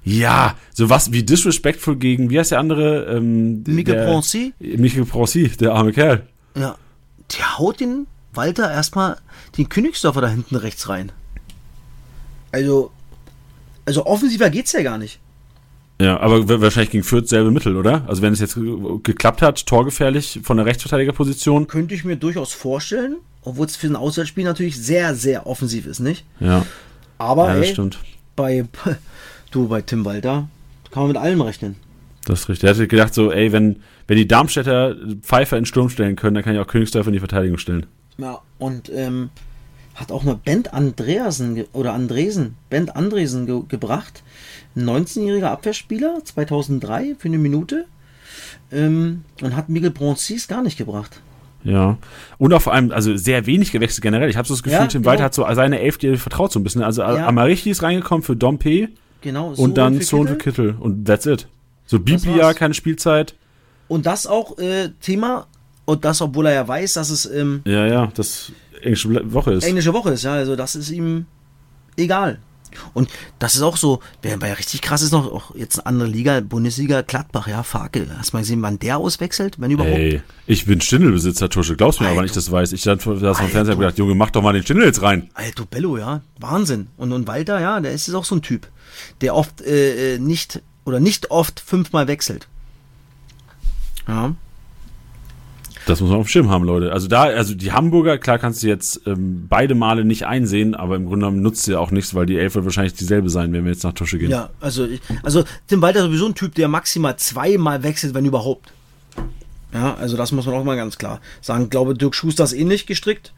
[0.08, 3.04] Ja, so was wie disrespectful gegen, wie heißt der andere?
[3.16, 4.54] Ähm, Michael Proncy.
[4.58, 6.26] Michael Proncy, der arme Kerl.
[6.56, 6.76] Ja.
[7.36, 9.18] Der haut den Walter erstmal
[9.58, 11.12] den Königsdorfer da hinten rechts rein.
[12.52, 12.90] Also,
[13.84, 15.18] also offensiver geht's ja gar nicht.
[16.00, 18.04] Ja, aber wa- wahrscheinlich gegen Fürth selbe Mittel, oder?
[18.06, 21.66] Also wenn es jetzt ge- geklappt hat, torgefährlich von der Rechtsverteidigerposition.
[21.66, 25.98] Könnte ich mir durchaus vorstellen, obwohl es für ein Auswärtsspiel natürlich sehr, sehr offensiv ist,
[26.00, 26.24] nicht?
[26.40, 26.64] Ja,
[27.18, 27.90] Aber ja ey,
[28.36, 28.64] bei
[29.50, 30.48] du bei Tim Walter
[30.90, 31.76] kann man mit allem rechnen.
[32.24, 32.66] Das ist richtig.
[32.68, 33.76] Er hatte gedacht so, ey, wenn,
[34.06, 37.18] wenn die Darmstädter Pfeiffer in Sturm stellen können, dann kann ich auch Königsdörfer in die
[37.20, 37.86] Verteidigung stellen.
[38.18, 39.30] Ja, und ähm,
[39.94, 44.22] hat auch noch Bent Andreasen oder Andresen, Bent Andresen ge gebracht.
[44.76, 47.86] Ein 19-jähriger Abwehrspieler, 2003 für eine Minute.
[48.70, 51.20] Ähm, und hat Miguel Bronzis gar nicht gebracht.
[51.64, 51.98] Ja.
[52.36, 54.28] Und auch vor allem, also sehr wenig gewechselt generell.
[54.28, 55.10] Ich habe so das Gefühl, Ja, Tim genau.
[55.10, 56.82] Walter hat so seine Elf, die vertraut so ein bisschen.
[56.82, 57.26] Also Ja.
[57.26, 58.88] Amarichi ist reingekommen für Dompe
[59.20, 59.52] Genau.
[59.56, 60.76] und dann Sohn für Kittel.
[60.78, 61.48] Und that's it.
[61.86, 63.34] So Biblia, keine Spielzeit.
[63.88, 65.46] Und das auch äh, Thema,
[65.86, 68.52] und das, obwohl er ja weiß, dass es ähm, Ja, ja, das
[68.82, 69.64] englische Woche ist.
[69.64, 71.26] englische Woche ist, ja, also das ist ihm
[71.96, 72.38] egal.
[72.94, 76.08] Und das ist auch so, wer ja richtig krass ist noch, auch jetzt eine andere
[76.08, 78.06] Liga, Bundesliga, Gladbach, ja, Farke.
[78.18, 79.96] Hast du mal gesehen, wann der auswechselt, wenn überhaupt?
[79.96, 81.76] Ey, ich bin Stindelbesitzer, Tusche.
[81.76, 82.72] Glaubst du mir aber nicht, das weiß.
[82.72, 83.34] Ich saß vom Alter.
[83.34, 85.30] Fernseher und gedacht, Junge, mach doch mal den Stindel jetzt rein.
[85.34, 86.88] Alter Bello, ja, Wahnsinn.
[86.96, 88.68] Und, und Walter, ja, der ist jetzt auch so ein Typ,
[89.20, 92.48] der oft äh, äh, nicht oder nicht oft fünfmal wechselt.
[94.06, 94.34] Ja.
[95.88, 96.92] Das muss man auf dem Schirm haben, Leute.
[96.92, 100.96] Also da, also die Hamburger, klar kannst du jetzt ähm, beide Male nicht einsehen, aber
[100.96, 103.64] im Grunde genommen nutzt sie auch nichts, weil die Elf wird wahrscheinlich dieselbe sein, wenn
[103.64, 104.30] wir jetzt nach Tusche gehen.
[104.30, 104.86] Ja, also,
[105.22, 108.70] also Tim Walter ist sowieso ein Typ, der maximal zweimal wechselt, wenn überhaupt.
[109.72, 111.64] Ja, also das muss man auch mal ganz klar sagen.
[111.64, 113.32] Ich glaube, Dirk Schuster ist ähnlich gestrickt.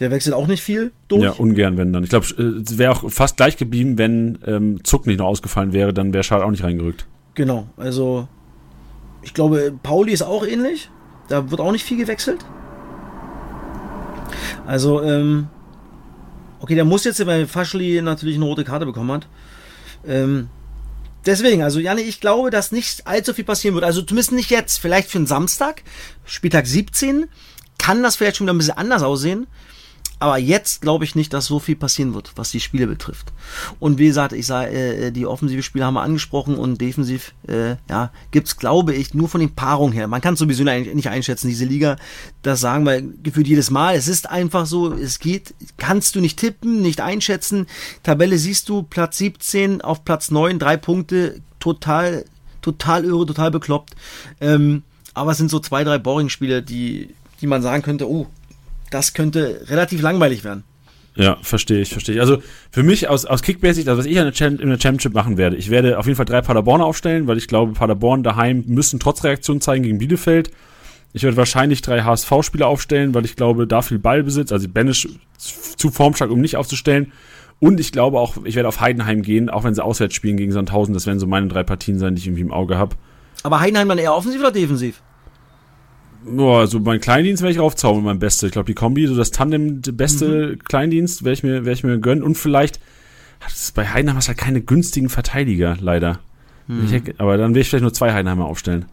[0.00, 1.22] Der wechselt auch nicht viel durch.
[1.22, 2.02] Ja, ungern, wenn dann.
[2.02, 5.94] Ich glaube, es wäre auch fast gleich geblieben, wenn ähm, Zuck nicht noch ausgefallen wäre,
[5.94, 7.06] dann wäre Schad auch nicht reingerückt.
[7.36, 8.26] Genau, also
[9.22, 10.90] ich glaube, Pauli ist auch ähnlich.
[11.28, 12.44] Da wird auch nicht viel gewechselt.
[14.66, 15.48] Also, ähm,
[16.60, 19.28] okay, der muss jetzt, weil Faschli natürlich eine rote Karte bekommen hat.
[20.06, 20.48] Ähm,
[21.24, 23.84] deswegen, also Janne, ich glaube, dass nicht allzu viel passieren wird.
[23.84, 24.78] Also zumindest nicht jetzt.
[24.78, 25.82] Vielleicht für einen Samstag,
[26.24, 27.26] Spieltag 17,
[27.78, 29.46] kann das vielleicht schon wieder ein bisschen anders aussehen.
[30.18, 33.32] Aber jetzt glaube ich nicht, dass so viel passieren wird, was die Spiele betrifft.
[33.78, 37.76] Und wie gesagt, ich sage, äh, die offensive Spiele haben wir angesprochen und defensiv, äh,
[37.90, 40.08] ja, gibt's, glaube ich, nur von den Paarungen her.
[40.08, 41.96] Man kann es sowieso nicht nicht einschätzen, diese Liga.
[42.42, 43.94] Das sagen wir gefühlt jedes Mal.
[43.94, 47.66] Es ist einfach so, es geht, kannst du nicht tippen, nicht einschätzen.
[48.02, 52.24] Tabelle siehst du, Platz 17 auf Platz 9, drei Punkte, total,
[52.62, 53.94] total irre, total bekloppt.
[54.40, 57.10] Ähm, aber es sind so zwei, drei Boring-Spiele, die,
[57.40, 58.26] die man sagen könnte, oh,
[58.90, 60.64] das könnte relativ langweilig werden.
[61.14, 62.20] Ja, verstehe ich, verstehe ich.
[62.20, 62.38] Also
[62.70, 65.38] für mich aus, aus Kickbasic, also was ich an der Cham- in der Championship machen
[65.38, 69.00] werde, ich werde auf jeden Fall drei Paderborn aufstellen, weil ich glaube, Paderborn daheim müssen
[69.00, 70.50] trotz Reaktion zeigen gegen Bielefeld.
[71.14, 75.08] Ich werde wahrscheinlich drei HSV-Spieler aufstellen, weil ich glaube, da viel Ballbesitz, also Benisch
[75.38, 77.12] zu formstark, um nicht aufzustellen.
[77.58, 80.52] Und ich glaube auch, ich werde auf Heidenheim gehen, auch wenn sie auswärts spielen gegen
[80.52, 80.92] Sandhausen.
[80.92, 82.96] Das werden so meine drei Partien sein, die ich irgendwie im Auge habe.
[83.42, 85.00] Aber Heidenheim dann eher offensiv oder defensiv?
[86.28, 88.46] Boah, also mein Kleindienst werde ich raufzaubern, mein Beste.
[88.46, 91.84] Ich glaube, die Kombi, so das Tandem, der beste Kleindienst, werde ich mir, werde ich
[91.84, 92.22] mir gönnen.
[92.24, 92.80] Und vielleicht,
[93.40, 96.18] hat es bei Heidenheim hast du halt keine günstigen Verteidiger, leider.
[96.84, 98.86] Ich hätte- aber dann will ich vielleicht nur zwei Heidenheimer aufstellen.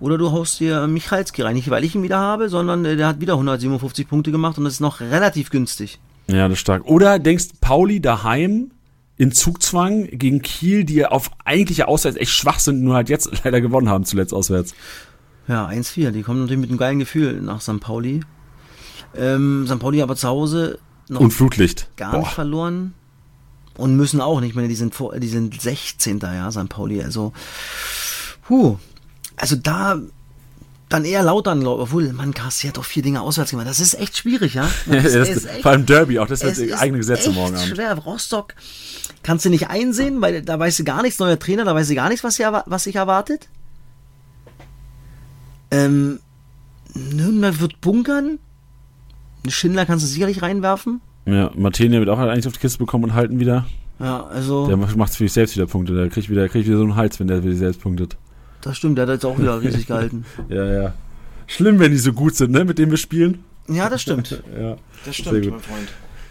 [0.00, 1.54] Oder du haust dir Michalski rein.
[1.54, 4.64] Nicht, weil ich ihn wieder habe, sondern äh, der hat wieder 157 Punkte gemacht und
[4.64, 6.00] das ist noch relativ günstig.
[6.26, 6.84] Ja, das ist stark.
[6.86, 8.72] Oder denkst Pauli daheim
[9.18, 13.30] in Zugzwang gegen Kiel, die ja auf eigentliche Auswärts echt schwach sind, nur halt jetzt
[13.44, 14.74] leider gewonnen haben, zuletzt auswärts.
[15.48, 16.10] Ja, 1-4.
[16.10, 17.80] Die kommen natürlich mit einem geilen Gefühl nach St.
[17.80, 18.20] Pauli.
[19.16, 19.78] Ähm, St.
[19.78, 20.78] Pauli aber zu Hause
[21.08, 21.88] noch Und Flutlicht.
[21.96, 22.94] gar nicht verloren.
[23.76, 24.66] Und müssen auch nicht mehr.
[24.68, 26.18] Die sind, vor, die sind 16.
[26.20, 26.68] Ja, St.
[26.68, 27.02] Pauli.
[27.02, 27.32] Also,
[28.46, 28.76] puh.
[29.36, 29.98] Also da
[30.88, 33.66] dann eher Lautern, glaub- obwohl man kassiert doch vier Dinge auswärts gemacht.
[33.66, 34.68] Das ist echt schwierig, ja.
[34.86, 37.68] Das das, ist echt- vor allem Derby auch, das ist eigene Gesetze morgen Abend.
[37.74, 37.92] schwer.
[37.98, 38.54] Rostock
[39.24, 41.94] kannst du nicht einsehen, weil da weißt du gar nichts, neuer Trainer, da weißt du
[41.96, 43.48] gar nichts, was, hier, erwa- was sich erwartet.
[45.76, 46.20] Ähm,
[46.94, 48.38] Nürnberg wird bunkern.
[49.48, 51.00] Schindler kannst du sicherlich reinwerfen.
[51.26, 53.66] Ja, Martinia wird auch eigentlich auf die Kiste bekommen und halten wieder.
[53.98, 55.94] Ja, also, Der macht für sich selbst wieder Punkte.
[55.94, 58.16] Der kriegt wieder, kriegt wieder so einen Hals, wenn der für sich selbst punktet.
[58.60, 60.24] das stimmt, der hat jetzt auch wieder riesig gehalten.
[60.48, 60.94] Ja, ja.
[61.46, 63.44] Schlimm, wenn die so gut sind, ne, mit denen wir spielen.
[63.68, 64.42] Ja, das stimmt.
[64.60, 64.76] Ja.
[65.04, 65.32] Das gut.
[65.32, 65.88] mein Freund.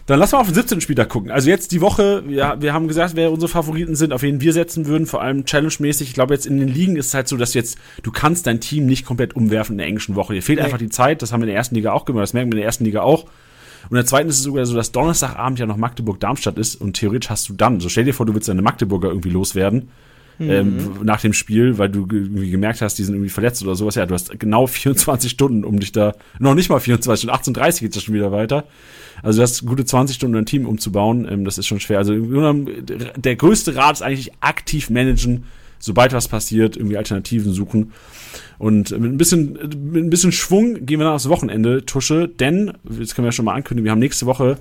[0.07, 0.81] Dann lass mal auf den 17.
[0.81, 1.31] Spieltag gucken.
[1.31, 4.53] Also jetzt die Woche, ja, wir haben gesagt, wer unsere Favoriten sind, auf wen wir
[4.53, 6.09] setzen würden, vor allem challenge-mäßig.
[6.09, 8.59] Ich glaube, jetzt in den Ligen ist es halt so, dass jetzt, du kannst dein
[8.59, 10.35] Team nicht komplett umwerfen in der englischen Woche.
[10.35, 10.65] Dir fehlt Nee.
[10.65, 12.57] einfach die Zeit, das haben wir in der ersten Liga auch gemacht, das merken wir
[12.57, 13.23] in der ersten Liga auch.
[13.23, 16.93] Und in der zweiten ist es sogar so, dass Donnerstagabend ja noch Magdeburg-Darmstadt ist und
[16.93, 19.89] theoretisch hast du dann, so stell dir vor, du willst deine Magdeburger irgendwie loswerden.
[20.39, 23.95] Ähm, nach dem Spiel, weil du gemerkt hast, die sind irgendwie verletzt oder sowas.
[23.95, 27.79] Ja, du hast genau 24 Stunden, um dich da, noch nicht mal 24 Stunden, 18.30
[27.79, 28.65] geht es schon wieder weiter.
[29.23, 31.27] Also du hast gute 20 Stunden, ein Team umzubauen.
[31.29, 31.99] Ähm, das ist schon schwer.
[31.99, 32.67] Also genommen,
[33.15, 35.45] der größte Rat ist eigentlich aktiv managen,
[35.79, 37.93] sobald was passiert, irgendwie Alternativen suchen.
[38.57, 42.73] Und mit ein bisschen, mit ein bisschen Schwung gehen wir dann aufs Wochenende, Tusche, denn,
[42.99, 44.57] jetzt können wir ja schon mal ankündigen, wir haben nächste Woche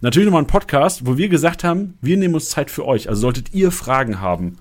[0.00, 3.08] natürlich nochmal einen Podcast, wo wir gesagt haben, wir nehmen uns Zeit für euch.
[3.08, 4.56] Also solltet ihr Fragen haben,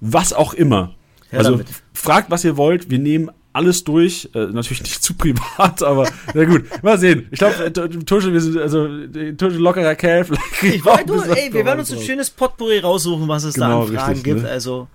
[0.00, 0.94] was auch immer,
[1.32, 1.66] also damit.
[1.92, 2.90] fragt, was ihr wollt.
[2.90, 4.28] Wir nehmen alles durch.
[4.34, 6.64] Äh, natürlich nicht zu privat, aber na gut.
[6.82, 7.28] Mal sehen.
[7.30, 8.88] Ich glaube, äh, Tusche, wir sind, also
[9.36, 10.26] Tusche lockerer Kerl.
[10.62, 13.88] Ich war, du, ey, wir werden uns ein schönes Potpourri raussuchen, was es genau, da
[13.88, 14.42] an Fragen richtig, gibt.
[14.42, 14.48] Ne?
[14.48, 14.88] Also,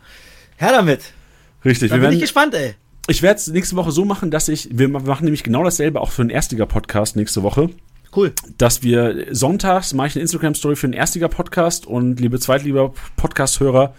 [0.58, 1.01] her damit.
[1.64, 1.89] Richtig.
[1.89, 2.76] Da wir bin werden, ich gespannt, ey.
[3.08, 6.12] Ich werde es nächste Woche so machen, dass ich, wir machen nämlich genau dasselbe auch
[6.12, 7.70] für den Erstiger-Podcast nächste Woche.
[8.16, 8.34] Cool.
[8.58, 13.93] Dass wir sonntags mache ich eine Instagram-Story für den Erstiger-Podcast und liebe Zweitlieber Podcast-Hörer,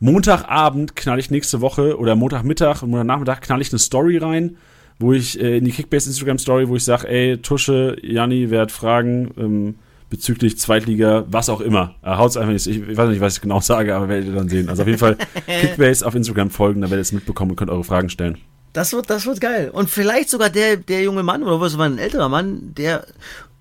[0.00, 4.56] Montagabend knall ich nächste Woche oder Montagmittag und Montagnachmittag knall ich eine Story rein,
[4.98, 8.62] wo ich äh, in die Kickbase Instagram Story, wo ich sage, ey, Tusche, Janni, wer
[8.62, 9.74] hat Fragen ähm,
[10.08, 11.96] bezüglich Zweitliga, was auch immer.
[12.02, 14.34] Äh, haut's einfach nicht, ich, ich, weiß nicht, was ich genau sage, aber werdet ihr
[14.34, 14.70] dann sehen.
[14.70, 17.70] Also auf jeden Fall Kickbase auf Instagram folgen, da werdet ihr es mitbekommen und könnt
[17.70, 18.38] eure Fragen stellen.
[18.72, 19.70] Das wird, das wird geil.
[19.70, 23.04] Und vielleicht sogar der, der junge Mann, oder was war ein älterer Mann, der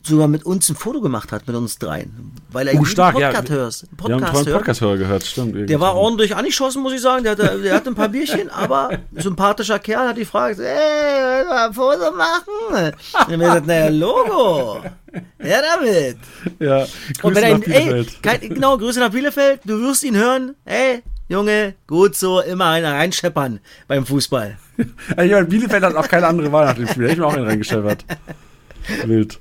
[0.03, 2.31] sogar mit uns ein Foto gemacht hat, mit uns dreien.
[2.51, 3.55] Weil er uh, stark, Podcast ja.
[3.55, 3.97] hörst.
[3.97, 5.49] Podcast, ja, einen Podcast-Hörer gehört, stimmt.
[5.49, 5.65] Irgendwie.
[5.65, 7.23] Der war ordentlich angeschossen, muss ich sagen.
[7.23, 11.73] Der hatte, der hatte ein paar Bierchen, aber sympathischer Kerl hat die Frage, ey, ein
[11.73, 12.47] Foto machen?
[12.69, 14.81] Und er hat gesagt, naja, Logo.
[15.43, 16.17] Ja, damit.
[16.59, 18.07] Ja, Grüße Und wenn er, nach Bielefeld.
[18.07, 19.61] Ey, kein, genau, Grüße nach Bielefeld.
[19.65, 20.55] Du wirst ihn hören.
[20.65, 24.57] Ey, Junge, gut so, immer einer reinscheppern beim Fußball.
[24.77, 27.05] ich meine, Bielefeld hat auch keine andere Wahl nach dem Spiel.
[27.05, 28.05] Ich mir auch einen reingescheppert.
[29.05, 29.39] Wild.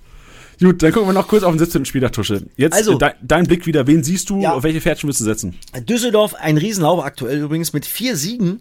[0.61, 1.85] Gut, dann gucken wir noch kurz auf den 17.
[1.85, 2.47] Spieler, Tusche.
[2.57, 3.87] Jetzt also, de dein Blick wieder.
[3.87, 4.41] Wen siehst du?
[4.41, 4.55] Ja.
[4.55, 5.57] Auf welche Pferdchen müsst du setzen?
[5.89, 8.61] Düsseldorf, ein Riesenlauf aktuell übrigens mit vier Siegen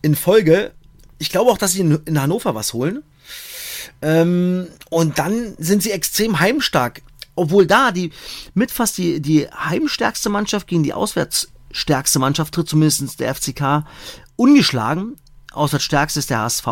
[0.00, 0.72] in Folge.
[1.18, 3.02] Ich glaube auch, dass sie in, in Hannover was holen.
[4.00, 7.02] Ähm, und dann sind sie extrem heimstark.
[7.34, 8.12] Obwohl da die
[8.54, 13.84] mit fast die, die heimstärkste Mannschaft gegen die auswärtsstärkste Mannschaft tritt, zumindest der FCK,
[14.36, 15.16] ungeschlagen.
[15.52, 16.66] Auswärtsstärkste ist der HSV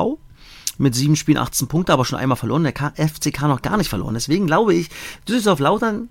[0.78, 2.64] mit sieben Spielen 18 Punkte, aber schon einmal verloren.
[2.64, 4.14] Der FCK noch gar nicht verloren.
[4.14, 4.88] Deswegen glaube ich,
[5.28, 6.08] Düsseldorf Lautern,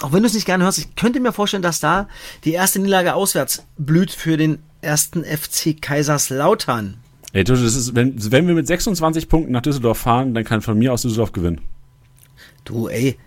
[0.00, 2.08] auch wenn du es nicht gerne hörst, ich könnte mir vorstellen, dass da
[2.44, 6.96] die erste Niederlage auswärts blüht für den ersten FC Kaiserslautern.
[7.32, 10.78] Ey, das ist, wenn, wenn wir mit 26 Punkten nach Düsseldorf fahren, dann kann von
[10.78, 11.60] mir aus Düsseldorf gewinnen.
[12.64, 13.18] Du, ey,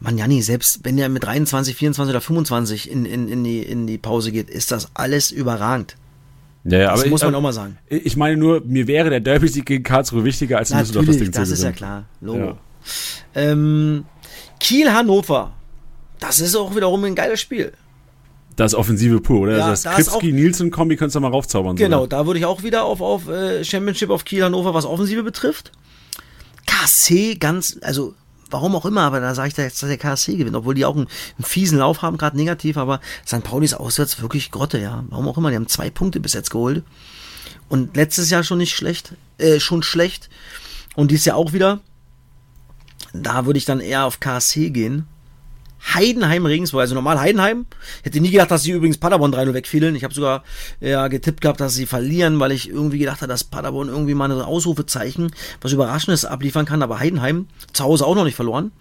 [0.00, 3.86] Mann, Janni, selbst wenn der mit 23, 24 oder 25 in, in, in, die, in
[3.86, 5.96] die Pause geht, ist das alles überragend.
[6.70, 7.78] Ja, ja, das muss ich, man auch mal sagen.
[7.88, 11.32] Ich meine nur, mir wäre der Derby-Sieg gegen Karlsruhe wichtiger, als in Düsseldorf das Ding
[11.32, 12.04] zu das ist ja klar.
[12.20, 12.38] Logo.
[12.38, 12.58] Ja.
[13.34, 14.04] Ähm,
[14.60, 15.52] Kiel-Hannover.
[16.20, 17.72] Das ist auch wiederum ein geiles Spiel.
[18.56, 19.56] Das Offensive pur, oder?
[19.56, 21.76] Ja, das Kripski-Nielsen-Kombi könntest du mal raufzaubern.
[21.76, 22.20] Genau, sogar.
[22.20, 25.70] da würde ich auch wieder auf, auf äh, Championship auf Kiel-Hannover, was Offensive betrifft.
[26.66, 28.14] KC ganz, also
[28.50, 30.84] warum auch immer, aber da sage ich da jetzt, dass der KSC gewinnt, obwohl die
[30.84, 33.42] auch einen, einen fiesen Lauf haben, gerade negativ, aber St.
[33.42, 35.04] Pauli ist auswärts wirklich Grotte, ja.
[35.08, 36.84] Warum auch immer, die haben zwei Punkte bis jetzt geholt.
[37.68, 40.30] Und letztes Jahr schon nicht schlecht, äh, schon schlecht.
[40.96, 41.80] Und dieses Jahr auch wieder.
[43.12, 45.06] Da würde ich dann eher auf KSC gehen.
[45.94, 47.66] Heidenheim Regensburg, also normal Heidenheim.
[48.02, 49.94] Hätte nie gedacht, dass sie übrigens Paderborn 3-0 wegfielen.
[49.94, 50.42] Ich habe sogar
[50.80, 54.30] ja, getippt gehabt, dass sie verlieren, weil ich irgendwie gedacht habe, dass Paderborn irgendwie mal
[54.30, 56.82] ein Ausrufezeichen, was Überraschendes abliefern kann.
[56.82, 58.72] Aber Heidenheim zu Hause auch noch nicht verloren.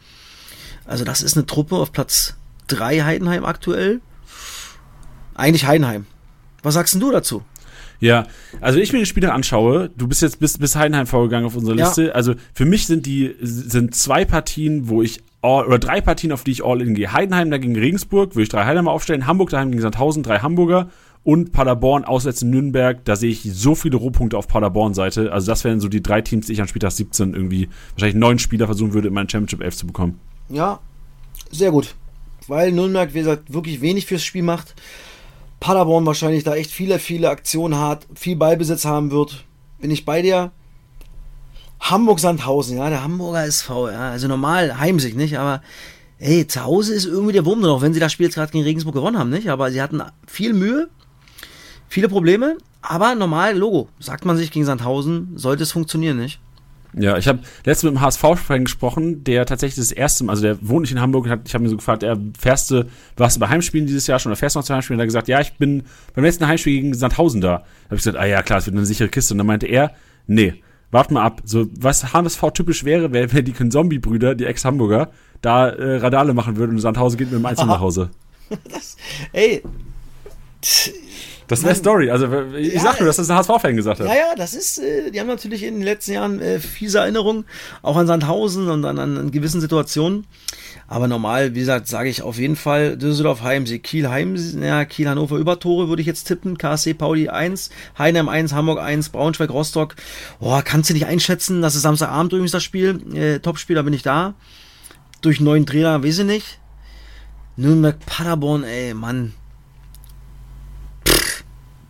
[0.86, 2.36] Also das ist eine Truppe auf Platz
[2.68, 4.02] 3 Heidenheim aktuell.
[5.36, 6.08] Eigentlich Heidenheim.
[6.64, 7.44] Was sagst denn du dazu?
[8.00, 8.28] Ja,
[8.62, 11.76] also ich mir die Spiele anschaue, du bist jetzt bis, bis Heidenheim vorgegangen auf unserer
[11.76, 12.08] Liste.
[12.08, 12.12] Ja.
[12.12, 16.44] Also für mich sind die sind zwei Partien, wo ich all, oder drei Partien, auf
[16.44, 17.12] die ich all in gehe.
[17.12, 19.28] Heidenheim dagegen Regensburg, würde ich drei Heidenheimer aufstellen.
[19.28, 20.90] Hamburg daheim gegen Sandhausen, drei Hamburger.
[21.24, 25.34] Und Paderborn auswärts in Nürnberg, da sehe ich so viele Rohpunkte auf Paderborn-Seite.
[25.34, 28.40] Also das wären so die drei Teams, die ich an Spieltag 17 irgendwie wahrscheinlich neun
[28.40, 30.20] Spieler versuchen würde, in meinen Championship 11 zu bekommen.
[30.48, 30.80] Ja,
[31.52, 31.96] sehr gut.
[32.48, 34.74] Weil Nürnberg, wie gesagt, wirklich wenig fürs Spiel macht.
[35.60, 39.44] Paderborn wahrscheinlich da echt viele, viele Aktionen hat, viel Ballbesitz haben wird.
[39.80, 40.52] Bin ich bei dir?
[41.80, 45.62] Hamburg-Sandhausen, ja, der Hamburger SV, ja, also normal Heimsicht, nicht, aber
[46.20, 48.52] ey, zu Hause ist irgendwie der Wurm drin, auch wenn sie das Spiel jetzt gerade
[48.52, 50.90] gegen Regensburg gewonnen haben, nicht, aber sie hatten viel Mühe,
[51.88, 56.40] viele Probleme, aber normal, Logo, sagt man sich gegen Sandhausen, sollte es funktionieren, nicht?
[56.94, 60.58] Ja, ich habe letztens mit einem HSV-Fan gesprochen, der tatsächlich das erste Mal, also der
[60.68, 63.40] wohnt nicht in Hamburg, hat, ich habe mir so gefragt, er fährst du, warst du
[63.40, 64.98] bei Heimspielen dieses Jahr schon oder fährst du noch zu Heimspielen?
[64.98, 65.84] Und er hat gesagt, ja, ich bin
[66.16, 67.48] beim letzten Heimspiel gegen Sandhausen da.
[67.48, 69.34] Da habe ich gesagt, ah ja, klar, es wird eine sichere Kiste.
[69.34, 69.92] Und dann meinte er,
[70.28, 71.42] nee, wart mal ab.
[71.46, 75.12] So, was HSV typisch wäre, wäre, wenn die Zombie-Brüder, die Ex-Hamburger,
[75.42, 78.10] da äh, Radale machen würden und Sandhausen geht mit dem Einzel nach Hause.
[78.72, 78.96] Das,
[79.34, 79.62] ey.
[81.48, 82.12] Das ist eine Story.
[82.12, 82.28] Also
[82.58, 84.08] ich ja, sag nur, dass das ein HSV-Fan gesagt hat.
[84.08, 87.46] Ja, ja, das ist, äh, die haben natürlich in den letzten Jahren äh, fiese Erinnerungen,
[87.82, 90.26] auch an Sandhausen und an, an, gewissen Situationen.
[90.90, 95.08] Aber normal, wie gesagt, sage ich auf jeden Fall Düsseldorf Heimsieg, Kiel Heimsieg, ja, Kiel
[95.08, 99.96] Hannover Übertore würde ich jetzt tippen, KSC Pauli 1, Heinheim 1, Hamburg 1, Braunschweig Rostock.
[100.40, 103.94] Boah, kannst du nicht einschätzen, das ist Samstagabend übrigens das Spiel, äh, Topspiel, da bin
[103.94, 104.34] ich da.
[105.22, 106.60] Durch neuen Trainer, weiß ich nicht.
[107.56, 109.34] Nürnberg Paderborn, ey, Mann.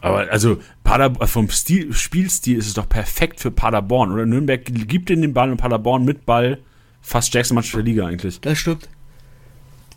[0.01, 4.11] Aber also Paderborn, vom Stil, Spielstil ist es doch perfekt für Paderborn.
[4.11, 6.59] Oder Nürnberg gibt ihnen den Ball und Paderborn mit Ball
[7.01, 8.39] fast stärkste Mannschaft der Liga eigentlich.
[8.41, 8.89] Das stimmt.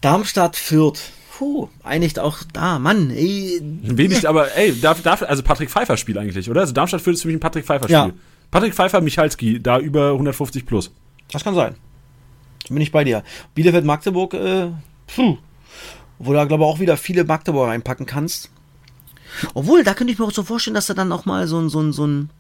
[0.01, 1.12] Darmstadt führt.
[1.36, 3.61] Puh, einigt auch da, Mann, ey.
[3.62, 6.61] Wenig, aber ey, dafür, also Patrick Pfeiffer Spiel eigentlich, oder?
[6.61, 7.94] Also Darmstadt führt es für mich ein Patrick Pfeiffer Spiel.
[7.94, 8.11] Ja.
[8.51, 10.92] Patrick Pfeiffer, Michalski, da über 150 plus.
[11.32, 11.76] Das kann sein.
[12.68, 13.22] Da bin ich bei dir.
[13.55, 14.68] Bielefeld Magdeburg, äh,
[15.07, 15.38] puh.
[16.18, 18.51] Wo du da glaube ich auch wieder viele Magdeburg reinpacken kannst.
[19.55, 21.68] Obwohl, da könnte ich mir auch so vorstellen, dass er dann auch mal so ein,
[21.68, 22.31] so ein, so ein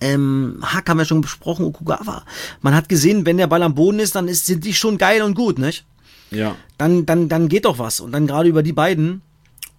[0.00, 2.24] ähm, Hack haben wir schon besprochen, Okugawa.
[2.62, 5.22] Man hat gesehen, wenn der Ball am Boden ist, dann ist, sind die schon geil
[5.22, 5.84] und gut, nicht?
[6.30, 6.56] Ja.
[6.78, 8.00] Dann, dann, dann geht doch was.
[8.00, 9.22] Und dann gerade über die beiden.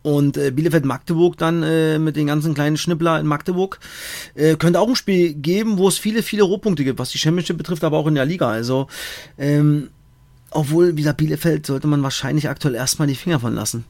[0.03, 3.79] Und äh, Bielefeld-Magdeburg dann äh, mit den ganzen kleinen Schnippler in Magdeburg
[4.33, 7.57] äh, könnte auch ein Spiel geben, wo es viele, viele Rohpunkte gibt, was die Championship
[7.57, 8.49] betrifft, aber auch in der Liga.
[8.49, 8.87] Also,
[9.37, 9.89] ähm,
[10.49, 13.85] obwohl, wieder Bielefeld sollte man wahrscheinlich aktuell erstmal die Finger von lassen.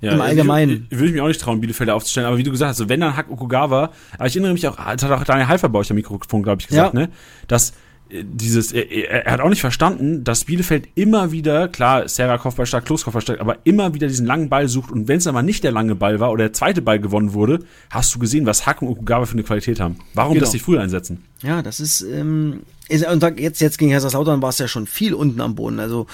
[0.00, 0.86] Ja, Im Allgemeinen.
[0.90, 3.00] Ich, würde ich mir auch nicht trauen, Bielefeld aufzustellen, aber wie du gesagt hast, wenn
[3.00, 5.90] dann Hack Okugawa, aber ich erinnere mich auch, das hat auch Daniel Heifer bei euch
[5.90, 7.00] am Mikrofon, glaube ich, gesagt, ja.
[7.00, 7.08] ne,
[7.48, 7.72] dass
[8.08, 12.66] äh, dieses, er, er, hat auch nicht verstanden, dass Bielefeld immer wieder, klar, Serra Kopfball
[12.66, 15.42] stark, Klos Kopfball stark, aber immer wieder diesen langen Ball sucht und wenn es aber
[15.42, 18.66] nicht der lange Ball war oder der zweite Ball gewonnen wurde, hast du gesehen, was
[18.66, 19.96] Hack und Okugawa für eine Qualität haben.
[20.14, 20.44] Warum genau.
[20.44, 21.24] das nicht früher einsetzen?
[21.42, 25.12] Ja, das ist, ähm, ist und jetzt, jetzt gegen Kaiserslautern war es ja schon viel
[25.12, 26.06] unten am Boden, also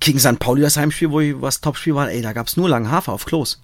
[0.00, 0.38] gegen St.
[0.38, 3.12] Pauli das Heimspiel, wo ich, was Topspiel war, ey, da gab es nur langen Hafer
[3.12, 3.60] auf Klos.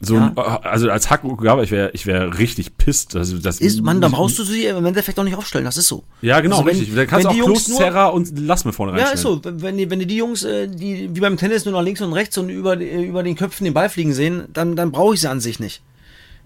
[0.00, 0.34] So, ja.
[0.34, 3.16] also als Hackengaba, ich wäre ich wär richtig pisst.
[3.16, 5.88] Also das ist, man, da brauchst du sie im Endeffekt auch nicht aufstellen, das ist
[5.88, 6.04] so.
[6.20, 6.94] Ja, genau, also wenn, richtig.
[6.94, 9.00] Da kannst du auch Klos, Serra und Lass mir vorne rein.
[9.00, 9.40] Ja, ist so.
[9.42, 12.12] Wenn die, wenn die, die Jungs, äh, die wie beim Tennis nur nach links und
[12.12, 15.30] rechts und über, über den Köpfen den Ball fliegen sehen, dann, dann brauche ich sie
[15.30, 15.80] an sich nicht.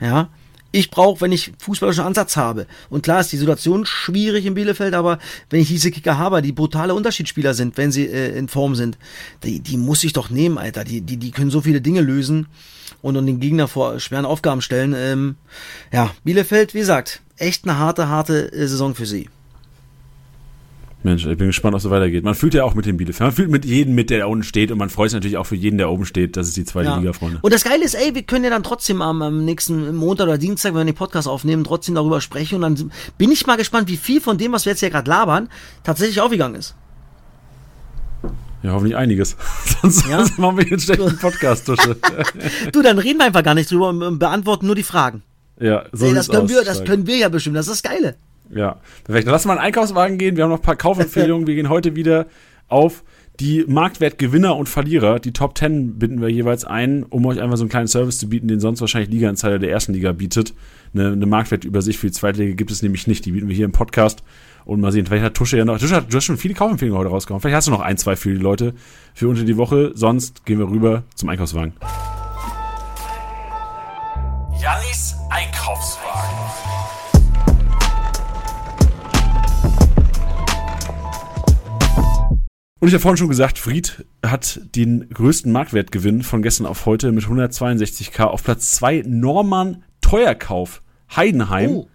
[0.01, 0.29] Ja.
[0.71, 2.67] Ich brauche, wenn ich fußballischen Ansatz habe.
[2.91, 6.53] Und klar ist die Situation schwierig in Bielefeld, aber wenn ich diese Kicker habe, die
[6.53, 8.99] brutale Unterschiedsspieler sind, wenn sie äh, in Form sind,
[9.45, 10.85] die, die muss ich doch nehmen, Alter.
[10.85, 12.49] Die, die, die können so viele Dinge lösen
[13.01, 14.95] und, und den Gegner vor schweren Aufgaben stellen.
[14.97, 15.37] Ähm,
[15.93, 19.29] ja, Bielefeld, wie gesagt, echt eine harte, harte äh, Saison für sie.
[21.05, 22.25] Mensch, ich bin gespannt, ob es so weitergeht.
[22.25, 23.21] Man fühlt ja auch mit dem Bielefeld.
[23.29, 25.47] Man fühlt mit jedem mit, der da unten steht und man freut sich natürlich auch
[25.47, 26.37] für jeden, der oben steht.
[26.37, 26.99] Das ist die zweite ja.
[26.99, 27.39] Liga, Freunde.
[27.41, 30.39] Und das Geile ist, ey, wir können ja dann trotzdem am, am nächsten Montag oder
[30.39, 33.89] Dienstag, wenn wir den Podcast aufnehmen, trotzdem darüber sprechen und dann bin ich mal gespannt,
[33.89, 35.49] wie viel von dem, was wir jetzt hier gerade labern,
[35.85, 36.75] tatsächlich aufgegangen ist.
[38.65, 39.37] Ja, hoffentlich einiges.
[39.83, 40.19] sonst, ja?
[40.19, 41.97] sonst machen wir hier einen schlechten Podcast, Dusche.
[42.73, 45.23] du, dann reden wir einfach gar nicht drüber und beantworten nur die Fragen.
[45.61, 47.57] Ja, so Ey, das, können wir, das können wir ja bestimmt.
[47.57, 48.17] Das ist das Geile.
[48.51, 49.27] Ja, perfekt.
[49.27, 50.37] Dann lass mal einen Einkaufswagen gehen.
[50.37, 51.47] Wir haben noch ein paar Kaufempfehlungen.
[51.47, 52.27] wir gehen heute wieder
[52.69, 53.05] auf
[53.41, 55.21] die Marktwertgewinner und Verlierer.
[55.21, 58.29] Die Top 10 binden wir jeweils ein, um euch einfach so einen kleinen Service zu
[58.29, 60.55] bieten, den sonst wahrscheinlich Liga-Insider der ersten Liga bietet.
[60.93, 63.25] Eine, eine Marktwertübersicht für die zweite Liga gibt es nämlich nicht.
[63.27, 64.23] Die bieten wir hier im Podcast.
[64.65, 65.79] Und mal sehen, vielleicht hat Tusche ja noch.
[65.79, 67.41] Tusche hat, du hast schon viele Kaufempfehlungen heute rausgehauen.
[67.41, 68.75] Vielleicht hast du noch ein, zwei für die Leute
[69.15, 69.93] für unter die Woche.
[69.95, 71.73] Sonst gehen wir rüber zum Einkaufswagen.
[74.61, 76.78] Jannis Einkaufswagen.
[82.81, 87.11] Und ich habe vorhin schon gesagt, Fried hat den größten Marktwertgewinn von gestern auf heute
[87.11, 90.83] mit 162k auf Platz 2 Norman Teuerkauf
[91.15, 91.71] Heidenheim.
[91.71, 91.89] Oh.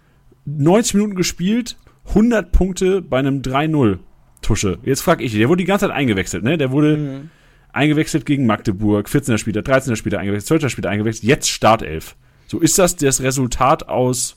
[0.46, 1.76] 90 Minuten gespielt,
[2.08, 3.98] 100 Punkte bei einem 3-0
[4.42, 4.78] Tusche.
[4.82, 6.58] Jetzt frage ich, der wurde die ganze Zeit eingewechselt, ne?
[6.58, 7.30] Der wurde mhm.
[7.72, 12.16] eingewechselt gegen Magdeburg, 14er Spieler, 13er Spieler eingewechselt, 12er Spieler eingewechselt, jetzt Startelf.
[12.46, 14.36] So ist das das Resultat aus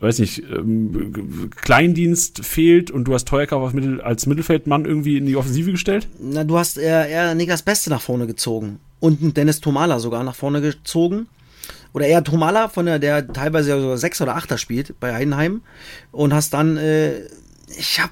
[0.00, 5.36] weiß nicht, ähm, Kleindienst fehlt und du hast Teuerkauf Mittel, als Mittelfeldmann irgendwie in die
[5.36, 6.08] Offensive gestellt?
[6.20, 10.34] Na, du hast eher, eher Niklas Beste nach vorne gezogen und Dennis Tomala sogar nach
[10.34, 11.28] vorne gezogen.
[11.92, 15.60] Oder eher Tomala, von der, der teilweise ja sogar Sechs oder Achter spielt bei Heidenheim.
[16.10, 17.20] Und hast dann, äh,
[17.78, 18.10] ich hab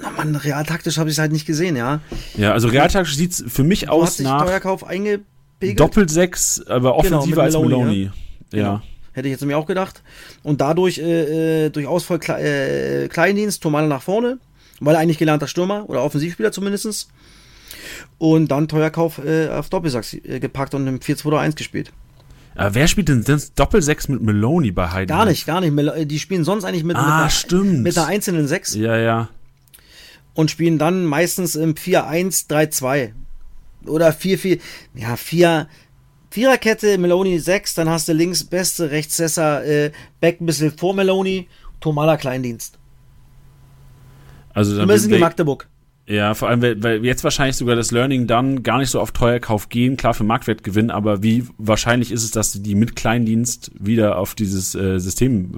[0.00, 2.00] na man, realtaktisch habe ich es halt nicht gesehen, ja.
[2.36, 5.80] Ja, also realtaktisch sieht es für mich du aus nach Teuerkauf eingepegelt.
[5.80, 8.10] Doppelsechs, aber genau, offensiver genau, als Meloni.
[8.52, 8.58] Ja.
[8.58, 8.82] ja.
[9.14, 10.02] Hätte ich jetzt mir auch gedacht.
[10.42, 14.38] Und dadurch äh, äh durch Ausfall Kle äh, Kleindienst, Tomala nach vorne,
[14.80, 17.08] weil er eigentlich gelernter Stürmer oder Offensivspieler zumindest.
[18.18, 21.92] Und dann Teuerkauf äh, auf Doppelsachs äh, gepackt und im 4-2-1 gespielt.
[22.56, 25.08] Aber wer spielt denn das Doppelsechs mit Meloni bei Heiden?
[25.08, 25.76] Gar nicht, gar nicht.
[25.76, 28.74] Äh, die spielen sonst eigentlich mit, ah, mit, einer, mit einer einzelnen Sechs.
[28.74, 29.28] Ja, ja.
[30.34, 33.12] Und spielen dann meistens im 4-1-3-2.
[33.86, 34.60] Oder 4-4.
[34.94, 35.68] Ja, 4.
[36.34, 40.92] Viererkette, Meloni 6, dann hast du links Beste, rechts Sessa, äh, Beck ein bisschen vor
[40.92, 41.46] Meloni,
[41.78, 42.76] Tomala Kleindienst.
[44.52, 45.68] Also dann müssen die Magdeburg.
[46.08, 49.12] Ja, vor allem, weil, weil jetzt wahrscheinlich sogar das Learning dann gar nicht so auf
[49.12, 54.18] Teuerkauf gehen, klar für Marktwertgewinn, aber wie wahrscheinlich ist es, dass die mit Kleindienst wieder
[54.18, 55.52] auf dieses äh, System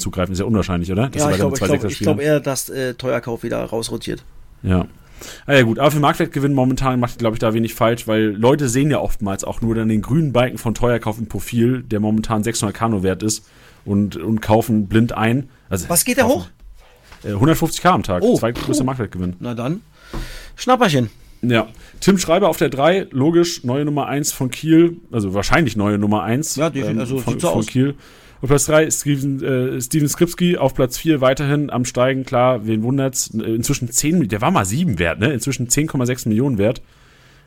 [0.00, 0.32] zugreifen?
[0.32, 1.08] Ist ja unwahrscheinlich, oder?
[1.08, 4.24] Das ja, ich glaube glaub, glaub eher, dass äh, Teuerkauf wieder rausrotiert.
[4.64, 4.88] Ja.
[5.46, 8.90] Naja gut, aber für Marktwertgewinn momentan macht, glaube ich, da wenig falsch, weil Leute sehen
[8.90, 12.76] ja oftmals auch nur dann den grünen Balken von Teuerkauf im Profil, der momentan 600
[12.76, 13.46] Kano wert ist
[13.84, 15.48] und, und kaufen blind ein.
[15.68, 16.46] Also Was geht der hoch?
[17.24, 18.84] Äh, 150k am Tag, Oh, zweitgrößter.
[18.84, 19.36] Marktwertgewinn.
[19.40, 19.80] Na dann.
[20.56, 21.10] Schnapperchen.
[21.42, 21.68] Ja.
[22.00, 26.22] Tim Schreiber auf der 3, logisch, neue Nummer 1 von Kiel, also wahrscheinlich neue Nummer
[26.22, 27.66] 1 Ja, definitiv, also von, von aus.
[27.66, 27.94] Kiel.
[28.42, 32.82] Auf Platz 3 Steven, äh, Steven Skripski, auf Platz 4 weiterhin am Steigen, klar, wen
[32.82, 35.32] wundert's, inzwischen 10, der war mal 7 wert, ne?
[35.32, 36.82] Inzwischen 10,6 Millionen wert.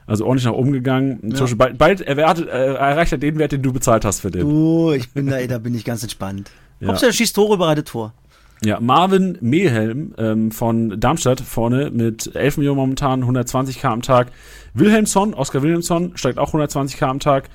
[0.08, 1.20] Also ordentlich nach oben gegangen.
[1.22, 4.44] Inzwischen bald, bald erwartet, äh, erreicht er den Wert, den du bezahlt hast für den.
[4.44, 6.50] Oh, ich bin da, da bin ich ganz entspannt.
[6.80, 6.88] Ja.
[6.88, 8.14] Hauptsache, er schießt Tore, bereitet vor.
[8.62, 14.32] Ja, Marvin Mehlhelm ähm, von Darmstadt vorne mit 11 Millionen momentan, 120k am Tag.
[14.74, 17.50] Wilhelmsson, Oskar Wilhelmsson steigt auch 120k am Tag.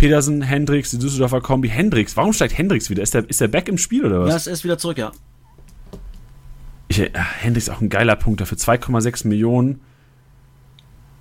[0.00, 1.68] Pedersen, Hendricks, die Düsseldorfer Kombi.
[1.68, 3.02] Hendricks, warum steigt Hendricks wieder?
[3.02, 4.30] Ist der, ist der back im Spiel oder was?
[4.30, 5.12] Ja, es ist wieder zurück, ja.
[6.88, 8.56] Ich, äh, Hendricks auch ein geiler Punkt dafür.
[8.58, 9.80] 2,6 Millionen.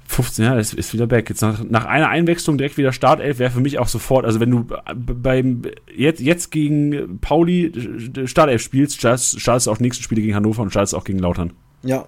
[0.07, 1.29] 15, ja, ist, ist wieder back.
[1.29, 4.49] Jetzt nach, nach einer Einwechslung direkt wieder Startelf wäre für mich auch sofort, also wenn
[4.49, 5.61] du b- beim
[5.95, 10.63] jetzt, jetzt gegen Pauli äh, Startelf spielst, startest, startest du auch nächsten Spiele gegen Hannover
[10.63, 11.53] und startest auch gegen Lautern.
[11.83, 12.05] Ja.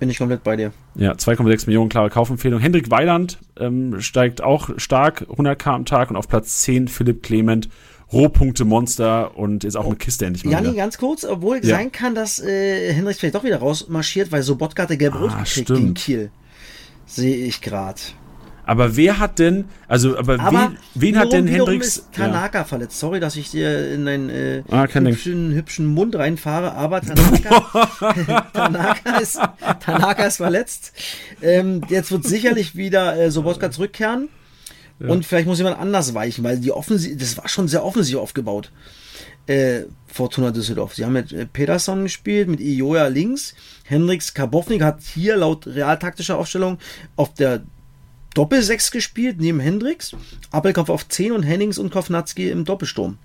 [0.00, 0.72] Bin ich komplett bei dir.
[0.96, 2.60] Ja, 2,6 Millionen klare Kaufempfehlung.
[2.60, 7.68] Hendrik Weiland ähm, steigt auch stark, 100k am Tag und auf Platz 10 Philipp Clement,
[8.12, 10.76] Rohpunkte Monster und ist auch eine Kiste endlich mal Jani, wieder.
[10.76, 11.76] ganz kurz, obwohl Ja.
[11.76, 15.48] sein kann, dass äh, Hendricks vielleicht doch wieder rausmarschiert, weil Sobotka hatte gelb-rot Ah, gekriegt
[15.68, 15.78] stimmt.
[15.80, 16.30] gegen Kiel.
[17.06, 18.00] Sehe ich gerade.
[18.66, 22.98] Aber wer hat denn, also, aber, Aber wen, wen hat denn ist Tanaka verletzt.
[22.98, 29.18] Sorry, dass ich dir in deinen äh, Ah, hübschen, hübschen Mund reinfahre, aber Tanaka, Tanaka,
[29.18, 29.40] ist,
[29.80, 30.92] Tanaka ist verletzt.
[31.42, 34.28] Ähm, jetzt wird sicherlich wieder äh, Sobotka zurückkehren.
[35.00, 38.70] Und vielleicht muss jemand anders weichen, weil die Offensive, das war schon sehr offensiv aufgebaut.
[39.46, 40.94] Äh, Fortuna Düsseldorf.
[40.94, 43.54] Sie haben mit äh, Peterson gespielt, mit Ioja links.
[43.82, 46.78] Hendricks Karbovnik hat hier laut realtaktischer Aufstellung
[47.16, 47.62] auf der
[48.34, 50.14] Doppel-6 gespielt, neben Hendricks.
[50.50, 53.18] Appelkopf auf 10 und Hennings und Kovnatski im Doppelsturm.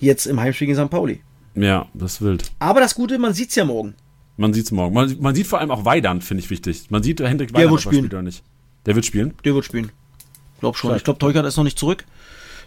[0.00, 0.90] Jetzt im Heimspiel gegen St.
[0.90, 1.20] Pauli.
[1.54, 2.50] Ja, das ist wild.
[2.58, 3.94] Aber das Gute, man sieht's ja morgen.
[4.36, 4.94] Man sieht's morgen.
[4.94, 6.90] Man, man sieht vor allem auch Weidand, finde ich wichtig.
[6.90, 8.00] Man sieht Hendrik Der Weidand, wird er spielen.
[8.04, 8.42] spielt oder nicht.
[8.86, 9.34] Der wird spielen.
[9.44, 9.92] Der wird spielen.
[10.60, 10.96] Glaub schon.
[10.96, 12.04] Ich glaube, Teukert ist noch nicht zurück.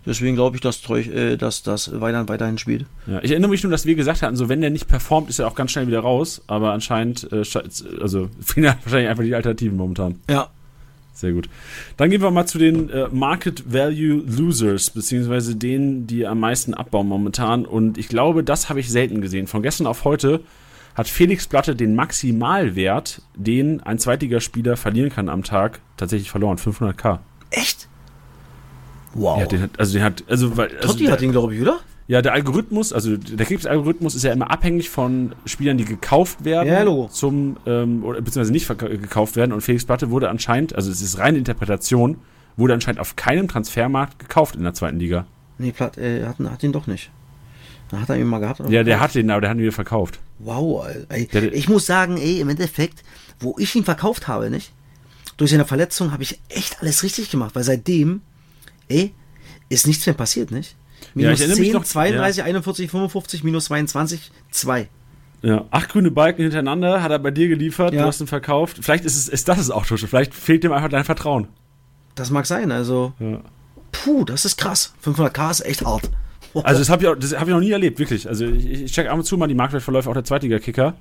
[0.06, 2.86] Deswegen glaube ich, dass, äh, dass das Weidand weiterhin spielt.
[3.08, 5.40] Ja, ich erinnere mich nur, dass wir gesagt hatten, so wenn der nicht performt, ist
[5.40, 6.42] er auch ganz schnell wieder raus.
[6.48, 7.44] Aber anscheinend, äh,
[8.02, 10.20] also fehlen wahrscheinlich einfach die Alternativen momentan.
[10.30, 10.50] Ja.
[11.14, 11.48] Sehr gut.
[11.96, 16.74] Dann gehen wir mal zu den äh, Market Value Losers, beziehungsweise denen, die am meisten
[16.74, 17.66] abbauen momentan.
[17.66, 19.46] Und ich glaube, das habe ich selten gesehen.
[19.46, 20.42] Von gestern auf heute
[20.96, 26.58] hat Felix Platte den Maximalwert, den ein Zweitligaspieler verlieren kann am Tag, tatsächlich verloren.
[26.58, 27.20] 500k.
[27.52, 27.88] Echt?
[29.14, 29.40] Wow.
[29.40, 31.80] Ja, den hat, also den hat, also, weil, also Totti hat ihn, glaube ich, oder?
[32.08, 36.68] Ja, der Algorithmus, also der Krebsalgorithmus ist ja immer abhängig von Spielern, die gekauft werden,
[36.68, 39.52] Ja, zum, ähm, oder, beziehungsweise nicht gekauft werden.
[39.54, 42.18] Und Felix Platte wurde anscheinend, also es ist reine Interpretation,
[42.58, 45.26] wurde anscheinend auf keinem Transfermarkt gekauft in der zweiten Liga.
[45.58, 47.10] Nee, Platt, äh, hat, hat ihn doch nicht.
[47.90, 48.60] Dann hat er ihn mal gehabt.
[48.70, 50.20] Ja, der hat den, aber der hat ihn wieder verkauft.
[50.40, 51.28] Wow, ey.
[51.28, 53.04] Der- ich muss sagen, ey, im Endeffekt,
[53.40, 54.72] wo ich ihn verkauft habe, nicht?
[55.38, 58.22] Durch seine Verletzung habe ich echt alles richtig gemacht, weil seitdem,
[58.88, 59.14] ey,
[59.70, 60.76] ist nichts mehr passiert, nicht?
[61.16, 64.88] Ja, Minus mich 10, noch- 32, 41, 55, minus 22, 2.
[65.42, 68.02] Ja, acht grüne Balken hintereinander hat er bei dir geliefert, Ja.
[68.04, 68.80] du hast ihn verkauft.
[68.82, 70.08] Vielleicht ist es, ist das es auch, Tusche.
[70.08, 71.48] Vielleicht fehlt dem einfach dein Vertrauen.
[72.16, 73.42] Das mag sein, also, Ja.
[73.92, 74.94] puh, das ist krass.
[75.04, 76.10] 500k ist echt hart.
[76.64, 78.28] Also das habe ich, auch- das hab ich noch nie erlebt, wirklich.
[78.30, 80.94] Also ich, ich check ab und zu mal die Marktwertverläufe auch der Zweitliga-Kicker.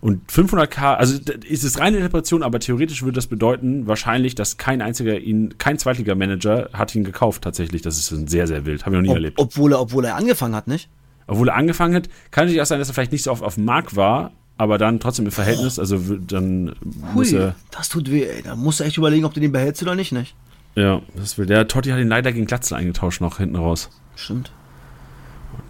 [0.00, 4.80] Und 500k, also ist es reine Interpretation, aber theoretisch würde das bedeuten, wahrscheinlich, dass kein
[4.80, 7.82] einziger ihn, kein Zweitliga-Manager hat ihn gekauft tatsächlich.
[7.82, 8.86] Das ist sehr, sehr wild.
[8.86, 9.38] Habe ich noch nie Ob, erlebt.
[9.38, 10.88] obwohl, er, obwohl er angefangen hat, nicht?
[11.26, 13.56] Obwohl er angefangen hat, kann natürlich auch sein, dass er vielleicht nicht so oft auf
[13.56, 16.74] dem Markt war, aber dann trotzdem im Verhältnis, also dann
[17.14, 18.42] muss Hui, er, das tut weh, ey.
[18.42, 20.34] Da musst du echt überlegen, ob du den behältst oder nicht, nicht?
[20.76, 21.46] ja, das will.
[21.46, 23.90] Der Totti hat ihn leider gegen Glatzel eingetauscht noch hinten raus.
[24.16, 24.50] Stimmt.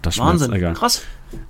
[0.01, 0.53] Das Wahnsinn.
[0.53, 0.73] egal.
[0.73, 1.01] Krass.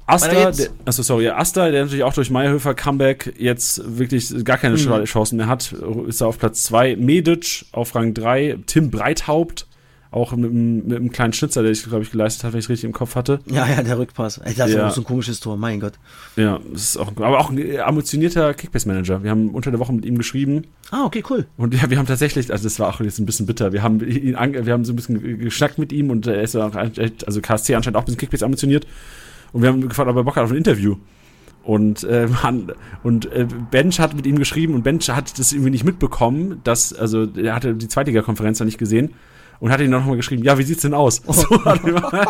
[0.06, 4.76] Asta, der, achso, sorry, Asta, der natürlich auch durch Meierhöfer Comeback jetzt wirklich gar keine
[4.76, 5.06] Mhm.
[5.06, 5.74] Chancen mehr hat,
[6.08, 6.98] ist er auf Platz 2.
[6.98, 8.58] Medic auf Rang 3.
[8.68, 9.68] Tim Breithaupt,
[10.12, 12.66] auch mit, einem- mit einem kleinen Schnitzer, der ich, glaube ich, geleistet hat, wenn ich
[12.66, 13.40] es richtig im Kopf hatte.
[13.50, 14.40] Ja, ja, der Rückpass.
[14.40, 14.90] Ey, das Ja.
[14.90, 15.94] ist so ein komisches Tor, mein Gott.
[16.36, 19.24] Ja, das ist auch, aber auch ein ambitionierter Kickbase-Manager.
[19.24, 21.46] Wir haben unter der Woche mit ihm geschrieben Ah, okay, cool.
[21.56, 24.02] und ja, wir haben tatsächlich, also das war auch jetzt ein bisschen bitter, wir haben
[24.02, 27.40] ihn, wir haben so ein bisschen geschnackt mit ihm und er ist auch, echt- also
[27.40, 28.86] KSC anscheinend auch ein bisschen Kickbase ambitioniert
[29.54, 30.98] und wir haben gefragt, ob er Bock hat auf ein Interview.
[31.64, 32.72] Und, äh, man,
[33.04, 36.92] und äh, Bench hat mit ihm geschrieben und Bench hat das irgendwie nicht mitbekommen, dass,
[36.92, 39.12] also er hatte die Zweitliga-Konferenz ja nicht gesehen.
[39.62, 41.22] Und hat ihn noch mal geschrieben, ja, wie sieht's denn aus?
[41.32, 42.26] So er mal-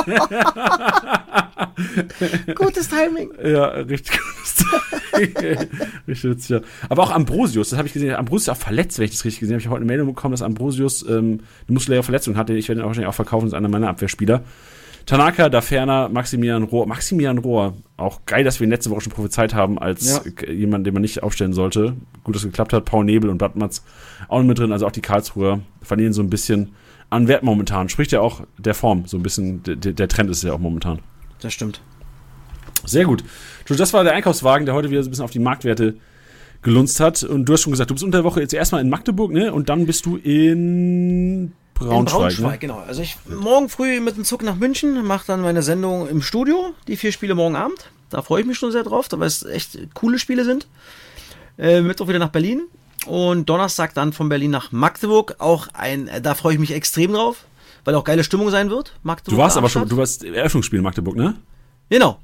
[2.55, 3.31] Gutes Timing.
[3.43, 5.67] ja, richtig gutes Timing.
[6.07, 6.59] richtig witzig, ja.
[6.89, 8.13] Aber auch Ambrosius, das habe ich gesehen.
[8.15, 9.61] Ambrosius ist auch verletzt, wenn ich das richtig gesehen habe.
[9.61, 12.53] Ich habe heute eine Meldung bekommen, dass Ambrosius ähm, eine muskuläre Verletzung hatte.
[12.53, 14.43] Ich werde ihn auch wahrscheinlich auch verkaufen, das ist einer meiner Abwehrspieler.
[15.07, 16.85] Tanaka, da ferner, Maximilian Rohr.
[16.85, 20.47] Maximilian Rohr, auch geil, dass wir ihn letzte Woche schon prophezeit haben, als Ja.
[20.51, 21.95] jemand, den man nicht aufstellen sollte.
[22.23, 22.85] Gut, dass es geklappt hat.
[22.85, 23.83] Paul Nebel und Blattmatz
[24.27, 24.71] auch mit drin.
[24.71, 26.73] Also auch die Karlsruher verlieren so ein bisschen
[27.11, 27.89] an Wert momentan.
[27.89, 29.05] Spricht ja auch der Form.
[29.05, 30.99] So ein bisschen, der, der Trend ist ja auch momentan.
[31.39, 31.81] Das stimmt.
[32.85, 33.23] Sehr gut.
[33.67, 35.97] Das war der Einkaufswagen, der heute wieder so ein bisschen auf die Marktwerte
[36.61, 37.21] gelunzt hat.
[37.23, 39.53] Und du hast schon gesagt, du bist unter der Woche jetzt erstmal in Magdeburg, ne?
[39.53, 41.99] Und dann bist du in Braunschweig.
[41.99, 42.57] in Braunschweig, ne?
[42.59, 42.79] genau.
[42.79, 46.73] Also ich morgen früh mit dem Zug nach München, mache dann meine Sendung im Studio,
[46.87, 47.91] die vier Spiele morgen Abend.
[48.09, 50.67] Da freue ich mich schon sehr drauf, weil es echt coole Spiele sind.
[51.57, 52.63] Äh, Mittwoch wieder nach Berlin
[53.05, 55.35] und Donnerstag dann von Berlin nach Magdeburg.
[55.39, 57.45] Auch ein, äh, da freue ich mich extrem drauf,
[57.85, 58.93] weil auch geile Stimmung sein wird.
[59.03, 59.37] Magdeburg.
[59.37, 61.35] Du warst aber schon, du warst Eröffnungsspiel in Magdeburg, ne?
[61.89, 62.19] Genau.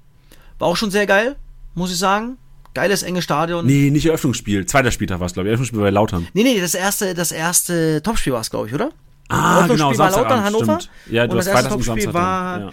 [0.60, 1.36] War auch schon sehr geil,
[1.76, 2.38] muss ich sagen.
[2.74, 3.66] Geiles, enge Stadion.
[3.66, 4.66] Nee, nicht Eröffnungsspiel.
[4.68, 5.52] Zweiter Spieltag war es, glaube ich.
[5.52, 6.28] Eröffnungsspiel bei Lautern.
[6.34, 8.92] Nee, nee, das erste, das erste Topspiel war es, glaube ich, oder?
[9.30, 10.80] Ah, genau, war Samstagabend, Lautern, Hannover.
[10.82, 10.90] stimmt.
[11.12, 12.72] Ja, du und hast das erste Freitags Topspiel Samstag war ja.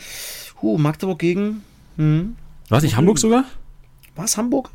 [0.63, 1.63] huh, Magdeburg gegen.
[1.97, 2.37] Hm,
[2.69, 3.45] War es nicht Hamburg sogar?
[4.17, 4.71] war es Hamburg?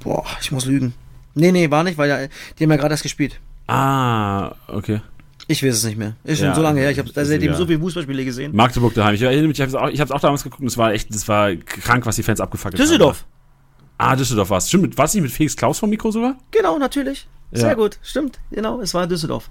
[0.00, 0.92] Boah, ich muss lügen.
[1.38, 2.18] Nee, nee, war nicht, weil ja,
[2.58, 3.40] die haben ja gerade erst gespielt.
[3.66, 5.00] Ah, okay.
[5.46, 6.14] Ich weiß es nicht mehr.
[6.24, 6.90] Ist schon Ja, so lange her.
[6.90, 8.54] Ich habe seitdem so viele Fußballspiele gesehen.
[8.54, 9.14] Magdeburg daheim.
[9.14, 11.26] Ich erinnere mich, ich habe es auch, auch damals geguckt und es war echt, das
[11.28, 13.20] war krank, was die Fans abgefuckt Düsseldorf.
[13.20, 14.10] haben.
[14.12, 14.68] Ah, Düsseldorf war es.
[14.68, 16.36] Stimmt, war es nicht mit Felix Klaus vom Mikro sogar?
[16.50, 17.26] Genau, natürlich.
[17.50, 17.74] Sehr Ja.
[17.74, 19.48] gut, stimmt, genau, es war Düsseldorf.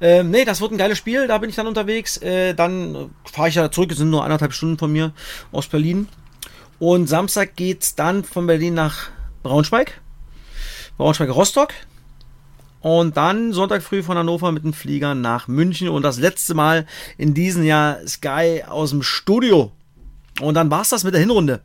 [0.00, 2.16] Ähm, nee, das wird ein geiles Spiel, da bin ich dann unterwegs.
[2.18, 5.12] Äh, dann fahre ich ja zurück, es sind nur anderthalb Stunden von mir
[5.50, 6.06] aus Berlin.
[6.78, 9.08] Und Samstag geht's dann von Berlin nach
[9.42, 10.00] Braunschweig.
[10.98, 11.72] Braunschweig-Rostock.
[12.80, 15.88] Und dann Sonntag früh von Hannover mit dem Flieger nach München.
[15.88, 16.86] Und das letzte Mal
[17.16, 19.70] in diesem Jahr Sky aus dem Studio.
[20.40, 21.60] Und dann war's das mit der Hinrunde.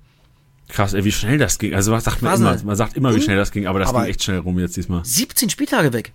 [0.69, 1.73] Krass, ey, wie schnell das ging.
[1.73, 3.89] Also man sagt man immer, man sagt immer, wie Und- schnell das ging, aber das
[3.89, 5.03] aber- ging echt schnell rum jetzt diesmal.
[5.05, 6.13] 17 Spieltage weg.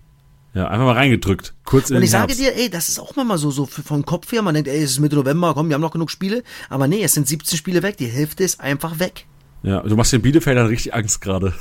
[0.53, 1.55] Ja, einfach mal reingedrückt.
[1.65, 4.31] Kurz in Und ich sage dir, ey, das ist auch mal so, so vom Kopf
[4.31, 4.43] her.
[4.43, 6.43] Man denkt, ey, es ist Mitte November, komm, wir haben noch genug Spiele.
[6.69, 7.97] Aber nee, es sind 17 Spiele weg.
[7.97, 9.25] Die Hälfte ist einfach weg.
[9.63, 11.53] Ja, du machst den Bielefeldern richtig Angst gerade.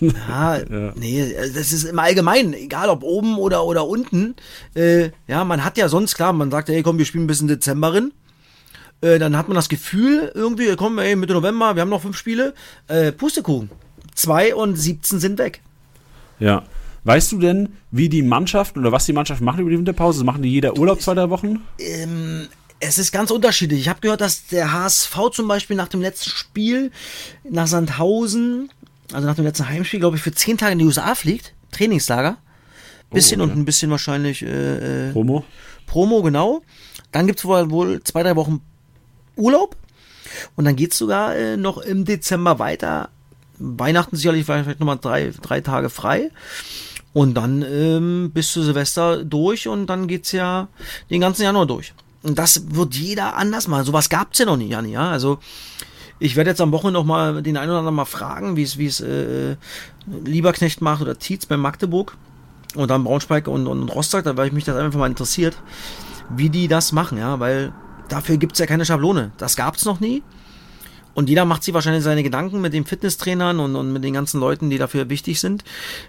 [0.28, 0.58] Ja,
[0.94, 4.34] nee, das ist im Allgemeinen, egal ob oben oder, oder unten.
[4.74, 7.48] Äh, ja, man hat ja sonst, klar, man sagt, ey, komm, wir spielen bis in
[7.48, 8.12] Dezember rein.
[9.02, 12.16] Äh, dann hat man das Gefühl, irgendwie, komm, ey, Mitte November, wir haben noch fünf
[12.16, 12.54] Spiele.
[12.88, 13.70] Äh, Pustekuchen.
[14.14, 15.60] Zwei und 17 sind weg.
[16.38, 16.64] Ja.
[17.04, 20.22] Weißt du denn, wie die Mannschaft oder was die Mannschaft macht über die Winterpause?
[20.24, 21.62] Machen die jeder Urlaub zwei, drei Wochen?
[22.78, 23.80] Es ist ganz unterschiedlich.
[23.80, 26.90] Ich habe gehört, dass der HSV zum Beispiel nach dem letzten Spiel
[27.48, 28.70] nach Sandhausen,
[29.12, 31.54] also nach dem letzten Heimspiel, glaube ich, für zehn Tage in die USA fliegt.
[31.72, 32.36] Trainingslager.
[33.10, 33.52] Bisschen Oh, ja.
[33.52, 35.44] und ein bisschen wahrscheinlich äh, äh, Promo?
[35.86, 36.62] Promo, genau.
[37.12, 38.60] Dann gibt's wohl, wohl zwei, drei Wochen
[39.36, 39.76] Urlaub.
[40.54, 43.08] Und dann geht's sogar äh, noch im Dezember weiter.
[43.58, 46.30] Weihnachten sicherlich vielleicht nochmal drei, drei Tage frei.
[47.12, 50.68] Und dann ähm, bis zu Silvester durch und dann geht's ja
[51.10, 51.92] den ganzen Januar durch.
[52.22, 53.84] Und das wird jeder anders machen.
[53.84, 55.10] Sowas gab's ja noch nie, Janni, ja.
[55.10, 55.40] Also
[56.20, 58.78] ich werde jetzt am Wochenende noch mal den einen oder anderen mal fragen, wie es
[58.78, 59.56] wie es äh,
[60.24, 62.16] Lieberknecht macht oder Tietz bei Magdeburg
[62.76, 65.56] und dann Braunschweig und, und Rostock, da weil ich mich das einfach mal interessiert,
[66.28, 67.72] wie die das machen, ja, weil
[68.08, 69.32] dafür gibt's ja keine Schablone.
[69.38, 70.22] Das gab's noch nie.
[71.12, 74.38] Und jeder macht sich wahrscheinlich seine Gedanken mit den Fitnesstrainern und, und mit den ganzen
[74.38, 75.64] Leuten, die dafür wichtig sind.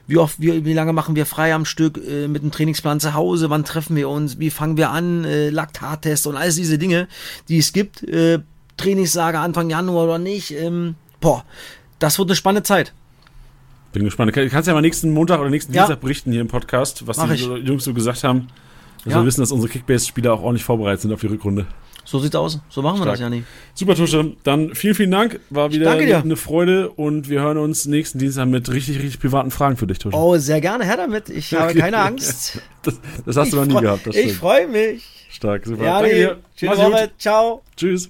[0.06, 3.16] Wie oft, wie, wie lange machen wir frei am Stück äh, mit dem Trainingsplan zu
[3.16, 3.50] Hause?
[3.50, 4.38] Wann treffen wir uns?
[4.38, 5.26] Wie fangen wir an?
[5.26, 7.08] Äh, Laktattest und all diese Dinge,
[7.50, 8.04] die es gibt.
[8.04, 8.40] Äh,
[8.82, 10.52] Trainingslager Anfang Januar oder nicht.
[10.52, 11.44] Ähm, boah,
[12.00, 12.94] das wird eine spannende Zeit.
[13.94, 14.36] Bin gespannt.
[14.36, 15.84] Du kannst ja mal nächsten Montag oder nächsten Ja.
[15.84, 17.42] Dienstag berichten hier im Podcast, was Mach die ich.
[17.68, 18.48] Jungs so gesagt haben.
[19.04, 19.20] Dass Ja.
[19.22, 21.66] wir wissen, dass unsere Kickbase-Spieler auch ordentlich vorbereitet sind auf die Rückrunde.
[22.06, 22.60] So sieht's aus.
[22.70, 23.14] So machen wir Stark.
[23.14, 23.44] das, Jani.
[23.74, 24.34] Super, Tusche.
[24.44, 25.40] Dann vielen, vielen Dank.
[25.50, 29.78] War wieder eine Freude und wir hören uns nächsten Dienstag mit richtig, richtig privaten Fragen
[29.78, 30.16] für dich, Tusche.
[30.18, 31.30] Oh, sehr gerne, her damit.
[31.30, 32.60] Ich habe keine Angst.
[32.84, 35.28] Das, das hast du noch Ich nie gehabt, Ich freue mich.
[35.30, 35.84] Stark, super.
[35.84, 36.38] Ja, Danke dir.
[36.60, 36.78] Gut.
[36.78, 37.12] Robert.
[37.20, 37.62] Ciao.
[37.78, 38.10] Tschüss.